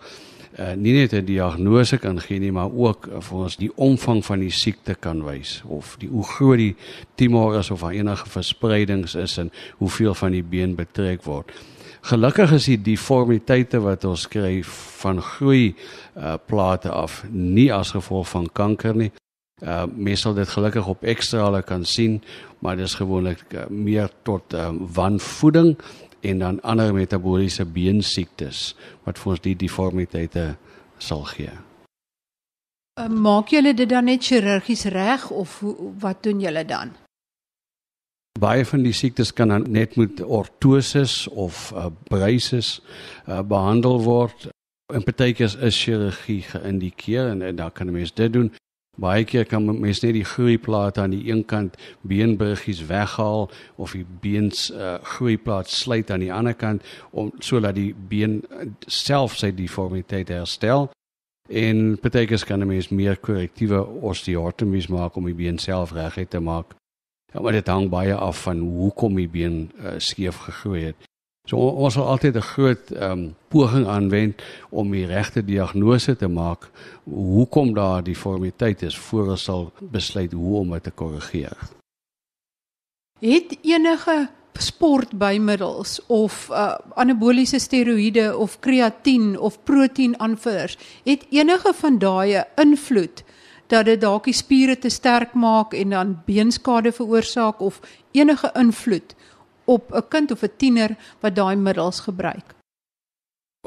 uh, 0.60 0.74
nie 0.76 0.94
net 0.94 1.14
'n 1.14 1.26
diagnose 1.26 1.98
kan 1.98 2.20
gee 2.20 2.40
nie, 2.40 2.52
maar 2.52 2.72
ook 2.72 3.08
uh, 3.08 3.22
vir 3.22 3.38
ons 3.38 3.58
die 3.58 3.72
omvang 3.76 4.26
van 4.26 4.40
die 4.40 4.52
siekte 4.52 4.96
kan 4.96 5.24
wys 5.24 5.62
of 5.68 5.96
die 6.00 6.10
hoe 6.10 6.24
groot 6.24 6.58
die 6.58 6.76
tumor 7.16 7.60
is 7.60 7.72
of 7.72 7.84
enige 7.84 8.30
verspreidings 8.30 9.16
is 9.16 9.38
en 9.38 9.52
hoeveel 9.78 10.14
van 10.14 10.32
die 10.32 10.44
been 10.44 10.76
betrek 10.76 11.24
word. 11.24 11.52
Gelukkig 12.02 12.52
is 12.56 12.66
die 12.70 12.80
deformiteite 12.80 13.82
wat 13.84 14.06
ons 14.08 14.28
kry 14.32 14.62
van 15.02 15.20
groei 15.22 15.74
uh, 16.16 16.38
plate 16.48 16.92
af 16.92 17.24
nie 17.30 17.68
as 17.76 17.92
gevolg 17.92 18.30
van 18.32 18.48
kanker 18.48 18.96
nie. 18.96 19.12
Uh 19.60 19.84
mens 19.92 20.22
sal 20.24 20.34
dit 20.38 20.48
gelukkig 20.48 20.88
op 20.88 21.04
ekstrale 21.04 21.60
kan 21.68 21.84
sien, 21.86 22.22
maar 22.64 22.78
dit 22.80 22.88
is 22.88 22.96
gewoonlik 22.96 23.44
uh, 23.52 23.68
meer 23.68 24.08
tot 24.24 24.54
uh, 24.56 24.70
wanvoeding 24.96 25.76
en 26.22 26.40
dan 26.40 26.62
ander 26.62 26.94
metabooliese 26.94 27.66
beensiektes 27.66 28.76
wat 29.04 29.20
vir 29.20 29.32
ons 29.36 29.44
die 29.44 29.56
deformiteite 29.60 30.54
sal 30.98 31.26
gee. 31.34 31.52
Maak 33.08 33.52
julle 33.52 33.74
dit 33.76 33.88
dan 33.90 34.08
net 34.08 34.24
chirurgies 34.24 34.88
reg 34.92 35.30
of 35.32 35.60
wat 36.00 36.24
doen 36.24 36.40
julle 36.44 36.66
dan? 36.68 36.96
Baie 38.39 38.63
van 38.65 38.84
die 38.86 38.93
siektes 38.95 39.34
kan 39.36 39.52
dan 39.52 39.65
net 39.71 39.95
met 39.99 40.21
ortoses 40.23 41.28
of 41.28 41.71
uh, 41.75 41.89
braces 42.08 42.80
uh, 43.28 43.41
behandel 43.41 44.02
word. 44.04 44.47
En 44.93 45.04
partykeer 45.04 45.58
is 45.65 45.84
chirurgie 45.84 46.41
geïndikeer 46.47 47.34
en, 47.34 47.41
en 47.41 47.56
dan 47.56 47.71
kan 47.71 47.88
'n 47.88 47.91
mens 47.91 48.13
dit 48.13 48.34
doen. 48.34 48.52
Baie 48.99 49.23
keer 49.23 49.45
kan 49.45 49.80
mense 49.80 50.06
net 50.06 50.13
die 50.13 50.25
groeiplaat 50.28 50.97
aan 50.97 51.10
die 51.10 51.32
een 51.32 51.45
kant 51.45 51.75
beenbruggies 52.02 52.86
weghaal 52.86 53.49
of 53.75 53.91
die 53.91 54.06
beens 54.19 54.71
uh, 54.71 54.95
groeiplaat 55.04 55.69
sluit 55.69 56.12
aan 56.12 56.19
die 56.19 56.34
ander 56.34 56.54
kant 56.54 56.84
om 57.12 57.32
sodat 57.39 57.75
die 57.75 57.93
been 58.08 58.43
self 58.88 59.38
sy 59.39 59.52
deformiteit 59.56 60.30
herstel. 60.30 60.89
En 61.47 61.99
partykeer 61.99 62.45
kan 62.45 62.60
'n 62.60 62.67
mens 62.67 62.89
meer 62.89 63.17
korrektiewe 63.17 63.86
osteotomies 63.86 64.88
maak 64.88 65.15
om 65.15 65.25
die 65.25 65.34
been 65.34 65.58
self 65.58 65.91
reguit 65.91 66.30
te 66.30 66.39
maak. 66.39 66.79
Ja, 67.34 67.42
maar 67.42 67.52
dit 67.52 67.68
hang 67.68 67.89
baie 67.89 68.13
af 68.13 68.42
van 68.42 68.60
hoekom 68.60 69.15
die 69.15 69.30
been 69.30 69.72
uh, 69.78 69.98
skeef 69.98 70.38
gegroei 70.48 70.84
het. 70.84 71.10
So 71.50 71.58
ons 71.58 71.94
sal 71.94 72.06
altyd 72.06 72.36
'n 72.36 72.46
groot 72.54 72.92
um, 73.02 73.36
poging 73.48 73.88
aanwend 73.88 74.42
om 74.70 74.92
die 74.92 75.06
regte 75.06 75.46
diagnose 75.46 76.15
te 76.15 76.28
maak 76.28 76.70
hoekom 77.04 77.74
daar 77.74 78.04
die 78.04 78.13
deformiteit 78.13 78.82
is 78.82 78.98
voor 78.98 79.30
ons 79.30 79.44
sal 79.44 79.72
besluit 79.80 80.32
hoe 80.32 80.60
om 80.60 80.72
dit 80.72 80.84
te 80.84 80.92
korrigeer. 80.92 81.58
Het 83.20 83.58
enige 83.62 84.30
sportbymiddels 84.54 86.00
of 86.08 86.50
uh, 86.52 86.76
anaboliese 86.96 87.60
steroïde 87.60 88.38
of 88.38 88.60
kreatien 88.60 89.39
of 89.39 89.63
proteïnaanvullers 89.63 90.78
het 91.04 91.26
enige 91.30 91.74
van 91.74 91.98
daai 91.98 92.44
invloed 92.56 93.24
dat 93.70 93.86
dit 93.86 94.02
dalk 94.02 94.26
die 94.26 94.34
spiere 94.34 94.78
te 94.78 94.90
sterk 94.90 95.34
maak 95.34 95.74
en 95.78 95.90
dan 95.96 96.16
beenskade 96.26 96.92
veroorsaak 96.92 97.62
of 97.62 97.80
enige 98.12 98.52
invloed 98.58 99.16
op 99.66 99.94
'n 99.94 100.08
kind 100.10 100.32
of 100.32 100.44
'n 100.44 100.56
tiener 100.58 100.96
wat 101.20 101.36
daai 101.36 101.56
middels 101.56 102.00
gebruik? 102.00 102.56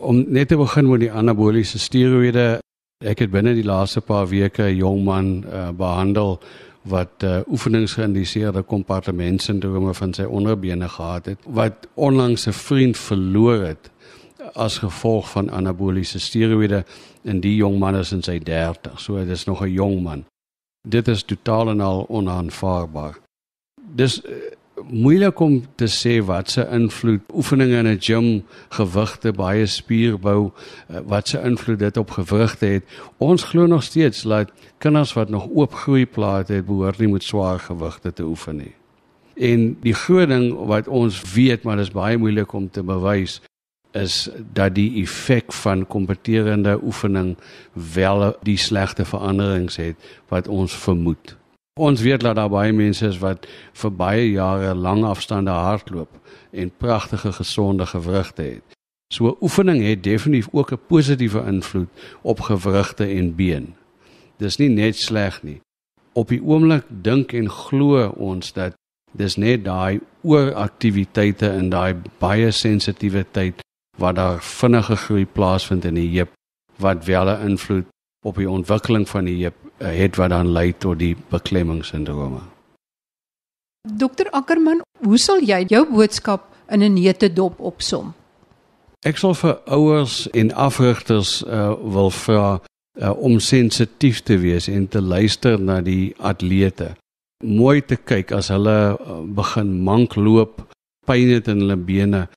Om 0.00 0.24
net 0.28 0.48
te 0.48 0.56
begin 0.56 0.90
met 0.90 1.00
die 1.00 1.12
anaboliese 1.12 1.78
steroïde, 1.78 2.58
ek 3.04 3.18
het 3.18 3.30
binne 3.30 3.54
die 3.54 3.64
laaste 3.64 4.00
paar 4.00 4.28
weke 4.28 4.62
'n 4.62 4.76
jong 4.76 5.04
man 5.04 5.44
uh, 5.44 5.70
behandel 5.70 6.40
wat 6.82 7.22
uh, 7.22 7.40
oefeningsgeïndiseerde 7.46 8.62
kompartementsindrome 8.62 9.94
van 9.94 10.14
sy 10.14 10.22
onderbene 10.22 10.88
gehad 10.88 11.26
het 11.26 11.38
wat 11.46 11.86
onlangs 11.94 12.46
'n 12.46 12.52
vriend 12.52 12.96
verloor 12.98 13.62
het 13.62 13.90
as 14.54 14.78
gevolg 14.78 15.30
van 15.30 15.50
anaboliese 15.50 16.18
steroïde 16.18 16.84
en 17.24 17.40
die 17.40 17.56
jong 17.56 17.78
man 17.78 17.96
is 17.96 18.12
in 18.12 18.22
sy 18.22 18.38
30 18.38 19.00
so 19.00 19.16
dit 19.16 19.28
is 19.28 19.44
nog 19.44 19.62
'n 19.62 19.72
jong 19.72 20.02
man 20.02 20.24
dit 20.88 21.08
is 21.08 21.22
totaal 21.22 21.70
en 21.70 21.80
al 21.80 22.06
onaanvaarbaar 22.08 23.18
dis 23.94 24.24
uh, 24.24 24.30
moeilik 24.90 25.40
om 25.40 25.62
te 25.76 25.86
sê 25.86 26.18
wat 26.24 26.50
se 26.50 26.64
invloed 26.70 27.20
oefeninge 27.34 27.78
in 27.78 27.86
'n 27.86 28.00
gym, 28.00 28.44
gewigte, 28.68 29.32
baie 29.32 29.66
spierbou, 29.66 30.50
eh, 30.88 30.96
wat 31.06 31.28
se 31.28 31.40
invloed 31.42 31.78
dit 31.78 31.96
op 31.96 32.10
gewrigte 32.10 32.66
het. 32.66 32.84
Ons 33.18 33.42
glo 33.42 33.66
nog 33.66 33.82
steeds 33.82 34.22
dat 34.22 34.50
kinders 34.78 35.12
wat 35.12 35.28
nog 35.28 35.48
oop 35.48 35.74
groeiplate 35.74 36.52
het, 36.52 36.66
behoort 36.66 36.98
nie 36.98 37.08
met 37.08 37.22
swaar 37.22 37.58
gewigte 37.58 38.12
te 38.12 38.22
oefen 38.22 38.56
nie. 38.56 38.74
En 39.34 39.76
die 39.80 39.94
groot 39.94 40.28
ding 40.28 40.54
wat 40.66 40.88
ons 40.88 41.32
weet, 41.32 41.62
maar 41.62 41.76
dit 41.76 41.86
is 41.86 41.92
baie 41.92 42.18
moeilik 42.18 42.52
om 42.52 42.70
te 42.70 42.82
bewys, 42.82 43.40
is 43.92 44.28
dat 44.52 44.74
die 44.74 45.02
effek 45.02 45.52
van 45.52 45.86
kompeterende 45.86 46.78
oefening 46.82 47.36
wel 47.94 48.36
die 48.42 48.56
slegte 48.56 49.04
veranderings 49.04 49.76
het 49.76 49.96
wat 50.28 50.48
ons 50.48 50.76
vermoed. 50.76 51.36
Ons 51.80 52.00
weet 52.00 52.20
dat 52.20 52.36
daar 52.36 52.52
baie 52.52 52.72
mense 52.72 53.06
is 53.06 53.18
wat 53.18 53.46
vir 53.72 53.92
baie 53.96 54.30
jare 54.30 54.74
lang 54.74 55.04
afstande 55.04 55.50
hardloop 55.50 56.18
en 56.50 56.72
pragtige 56.76 57.32
gesonde 57.32 57.86
gewrigte 57.86 58.42
het. 58.42 58.76
So 59.12 59.36
oefening 59.40 59.82
het 59.84 60.02
definitief 60.02 60.48
ook 60.52 60.72
'n 60.72 60.80
positiewe 60.86 61.44
invloed 61.46 61.88
op 62.22 62.40
gewrigte 62.40 63.04
en 63.04 63.34
been. 63.34 63.74
Dis 64.36 64.56
nie 64.56 64.68
net 64.68 64.96
sleg 64.96 65.42
nie. 65.42 65.60
Op 66.12 66.28
die 66.28 66.42
oomblik 66.42 66.84
dink 66.88 67.32
en 67.32 67.50
glo 67.50 68.08
ons 68.08 68.52
dat 68.52 68.74
dis 69.12 69.36
net 69.36 69.64
daai 69.64 70.00
ooraktiwiteite 70.22 71.52
in 71.52 71.68
daai 71.70 71.94
baie 72.18 72.50
sensitiewe 72.50 73.26
tyd 73.30 73.60
waar 74.02 74.14
daar 74.18 74.42
vinnige 74.42 74.96
groei 75.06 75.26
plaasvind 75.26 75.86
in 75.86 75.94
die 75.94 76.10
heup 76.18 76.34
wat 76.82 77.04
wel 77.06 77.30
'n 77.30 77.48
invloed 77.54 77.86
op 78.26 78.36
die 78.36 78.50
ontwikkeling 78.50 79.08
van 79.08 79.24
die 79.24 79.42
heup 79.42 79.62
Eh, 79.82 79.98
het 79.98 80.16
wat 80.16 80.30
dan 80.30 80.48
lei 80.48 80.74
tot 80.78 80.98
die 80.98 81.16
beklemmingssindrome. 81.28 82.38
Dokter 83.96 84.30
Ackerman, 84.30 84.82
hoe 85.02 85.18
sal 85.18 85.40
jy 85.42 85.64
jou 85.66 85.86
boodskap 85.90 86.44
in 86.68 86.82
'n 86.82 86.92
neete 86.92 87.32
dop 87.32 87.60
opsom? 87.60 88.14
Ek 89.00 89.16
sal 89.16 89.34
vir 89.34 89.58
ouers 89.64 90.30
en 90.30 90.54
afrigters 90.54 91.42
uh, 91.42 91.74
wil 91.82 92.10
vra 92.10 92.60
uh, 93.00 93.10
om 93.10 93.38
sensitief 93.38 94.20
te 94.22 94.38
wees 94.38 94.68
en 94.68 94.88
te 94.88 95.02
luister 95.02 95.60
na 95.60 95.80
die 95.80 96.14
atlete. 96.18 96.94
Mooi 97.44 97.82
te 97.82 97.96
kyk 97.96 98.32
as 98.32 98.48
hulle 98.48 98.98
begin 99.34 99.82
mank 99.82 100.14
loop, 100.14 100.62
pyn 101.06 101.28
het 101.34 101.48
in 101.48 101.58
hulle 101.58 101.76
bene 101.76 102.28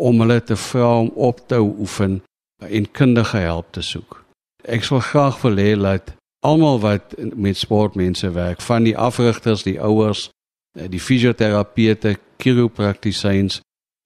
om 0.00 0.22
hulle 0.22 0.40
te 0.42 0.56
vra 0.56 0.88
om 1.04 1.12
op 1.14 1.42
te 1.48 1.60
oefen 1.60 2.22
en 2.64 2.90
kundige 2.90 3.38
hulp 3.44 3.72
te 3.76 3.84
soek. 3.84 4.18
Ek 4.64 4.84
sal 4.84 5.00
graag 5.04 5.40
wil 5.44 5.60
hê 5.60 5.74
dat 5.80 6.12
almal 6.44 6.80
wat 6.80 7.14
met 7.36 7.56
sportmense 7.56 8.30
werk, 8.32 8.60
van 8.64 8.84
die 8.88 8.96
afrigters, 8.96 9.64
die 9.64 9.80
ouers, 9.80 10.28
eh, 10.78 10.88
die 10.88 11.00
fisioterapeute, 11.00 12.16
chiropraktisyns, 12.40 13.60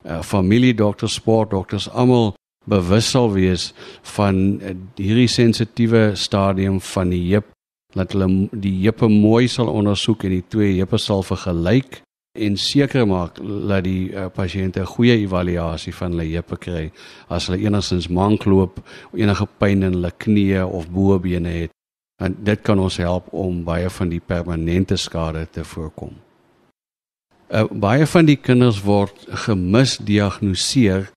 uh, 0.04 0.22
familiedokters, 0.22 1.14
sportdokters, 1.14 1.88
almal 1.90 2.34
bewus 2.66 3.10
sal 3.10 3.30
wees 3.32 3.72
van 4.16 4.58
uh, 4.60 4.74
hierdie 4.98 5.28
sensitiewe 5.30 6.16
stadium 6.18 6.80
van 6.80 7.12
die 7.14 7.22
heup, 7.30 7.52
dat 7.94 8.12
hulle 8.12 8.48
die 8.50 8.74
heupe 8.82 9.08
mooi 9.08 9.46
sal 9.48 9.70
ondersoek 9.70 10.26
en 10.26 10.34
die 10.40 10.46
twee 10.50 10.72
heupe 10.80 10.98
sal 10.98 11.22
vergelyk 11.22 12.00
en 12.34 12.56
seker 12.58 13.06
maak 13.06 13.38
dat 13.38 13.84
die 13.86 14.10
uh, 14.10 14.26
pasiënte 14.26 14.80
'n 14.82 14.92
goeie 14.96 15.14
evaluasie 15.22 15.94
van 15.94 16.10
hulle 16.10 16.26
heupe 16.34 16.56
kry 16.56 16.90
as 17.28 17.46
hulle 17.46 17.62
enigstens 17.62 18.08
mank 18.08 18.44
loop, 18.44 18.82
enige 19.14 19.46
pyn 19.58 19.82
in 19.82 19.92
hulle 19.92 20.10
knieë 20.10 20.66
of 20.66 20.90
bobene 20.90 21.48
het 21.48 21.70
en 22.22 22.36
dit 22.38 22.60
kan 22.62 22.78
ons 22.78 22.96
help 22.96 23.30
om 23.32 23.64
baie 23.64 23.90
van 23.90 24.08
die 24.08 24.20
permanente 24.20 24.96
skade 24.96 25.46
te 25.50 25.64
voorkom. 25.64 26.14
Uh, 27.50 27.66
baie 27.70 28.06
van 28.06 28.26
die 28.26 28.36
kinders 28.36 28.82
word 28.82 29.26
gemisdiagnoseer 29.46 31.10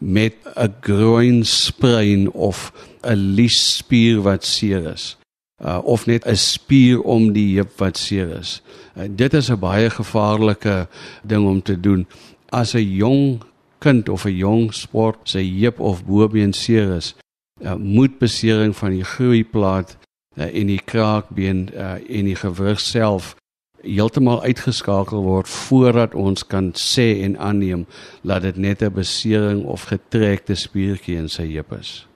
met 0.00 0.34
'n 0.56 0.74
groinsprain 0.80 2.30
of 2.30 2.72
'n 3.02 3.34
liesspier 3.36 4.22
wat 4.22 4.44
seer 4.44 4.92
is. 4.92 5.16
Uh, 5.62 5.78
of 5.84 6.06
net 6.06 6.26
'n 6.26 6.36
spier 6.36 7.02
om 7.02 7.32
die 7.32 7.54
heup 7.56 7.78
wat 7.78 7.98
seer 7.98 8.38
is. 8.38 8.62
Uh, 8.96 9.04
dit 9.08 9.34
is 9.34 9.50
'n 9.50 9.58
baie 9.58 9.90
gevaarlike 9.90 10.88
ding 11.22 11.46
om 11.46 11.62
te 11.62 11.80
doen 11.80 12.06
as 12.48 12.74
'n 12.74 12.90
jong 12.96 13.42
kind 13.78 14.08
of 14.08 14.24
'n 14.24 14.36
jong 14.36 14.72
sport 14.74 15.18
sy 15.28 15.44
heup 15.60 15.80
of 15.80 16.04
bobeen 16.04 16.52
seer 16.52 16.96
is. 16.96 17.14
Uh, 17.62 17.74
moet 17.74 18.18
besering 18.18 18.76
van 18.76 18.90
die 18.90 19.04
groeiplaat 19.04 19.96
uh, 20.36 20.44
en 20.44 20.66
die 20.66 20.82
kraakbeen 20.84 21.68
uh, 21.74 21.92
en 22.18 22.24
die 22.24 22.36
gewrig 22.36 22.80
self 22.80 23.36
heeltemal 23.84 24.42
uitgeskakel 24.42 25.22
word 25.22 25.48
voordat 25.48 26.14
ons 26.14 26.46
kan 26.46 26.72
sê 26.72 27.20
en 27.22 27.36
aanneem 27.38 27.86
dat 28.22 28.42
dit 28.42 28.56
net 28.56 28.82
'n 28.82 28.92
besering 28.92 29.64
of 29.64 29.84
getrekte 29.92 30.54
spiertjie 30.54 31.16
in 31.16 31.28
sy 31.28 31.46
heup 31.52 31.72
is. 31.72 32.06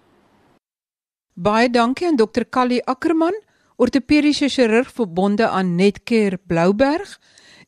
Baie 1.38 1.70
dankie 1.70 2.08
aan 2.08 2.16
Dr. 2.18 2.42
Callie 2.50 2.82
Ackerman, 2.82 3.36
ortopediese 3.78 4.48
chirurg 4.50 4.90
verbonde 4.90 5.46
aan 5.48 5.76
Netcare 5.76 6.38
Blouberg. 6.46 7.20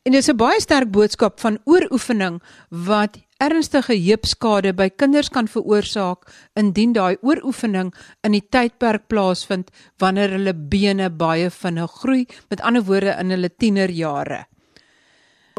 En 0.03 0.13
dis 0.13 0.29
'n 0.29 0.37
baie 0.37 0.61
sterk 0.61 0.91
boodskap 0.91 1.41
van 1.41 1.59
ooroefening 1.65 2.43
wat 2.69 3.19
ernstige 3.39 3.95
heupskade 3.95 4.75
by 4.75 4.89
kinders 4.91 5.29
kan 5.29 5.49
veroorsaak 5.49 6.19
indien 6.55 6.93
daai 6.93 7.17
ooroefening 7.23 7.95
in 8.23 8.33
die 8.33 8.49
tydperk 8.51 9.07
plaasvind 9.07 9.71
wanneer 9.99 10.31
hulle 10.31 10.55
bene 10.55 11.11
baie 11.11 11.51
vinnig 11.51 11.91
groei, 11.91 12.27
met 12.49 12.61
ander 12.61 12.83
woorde 12.85 13.17
in 13.21 13.31
hulle 13.31 13.51
tienerjare. 13.57 14.47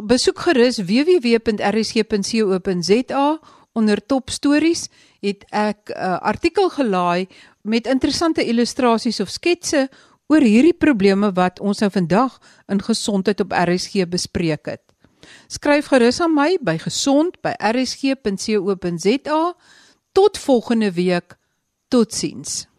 Besoek 0.04 0.40
gerus 0.40 0.78
www.rsg.co.za 0.78 1.62
onder 3.74 4.06
top 4.06 4.30
stories 4.30 4.90
het 5.22 5.46
ek 5.50 5.90
'n 5.90 5.98
uh, 5.98 6.20
artikel 6.20 6.70
gelaai 6.70 7.28
met 7.62 7.88
interessante 7.88 8.46
illustrasies 8.46 9.20
of 9.20 9.30
sketse 9.30 9.90
oor 10.28 10.42
hierdie 10.42 10.78
probleme 10.78 11.32
wat 11.32 11.60
ons 11.60 11.80
nou 11.80 11.92
vandag 11.92 12.40
in 12.68 12.82
gesondheid 12.82 13.40
op 13.40 13.52
RSG 13.52 14.08
bespreek 14.08 14.66
het. 14.66 14.82
Skryf 15.48 15.86
gerus 15.92 16.22
aan 16.22 16.34
my 16.34 16.58
by 16.62 16.78
gesond@rsg.co.za. 16.78 19.56
Tot 20.12 20.38
volgende 20.38 20.92
week. 20.92 21.38
Totsiens. 21.88 22.71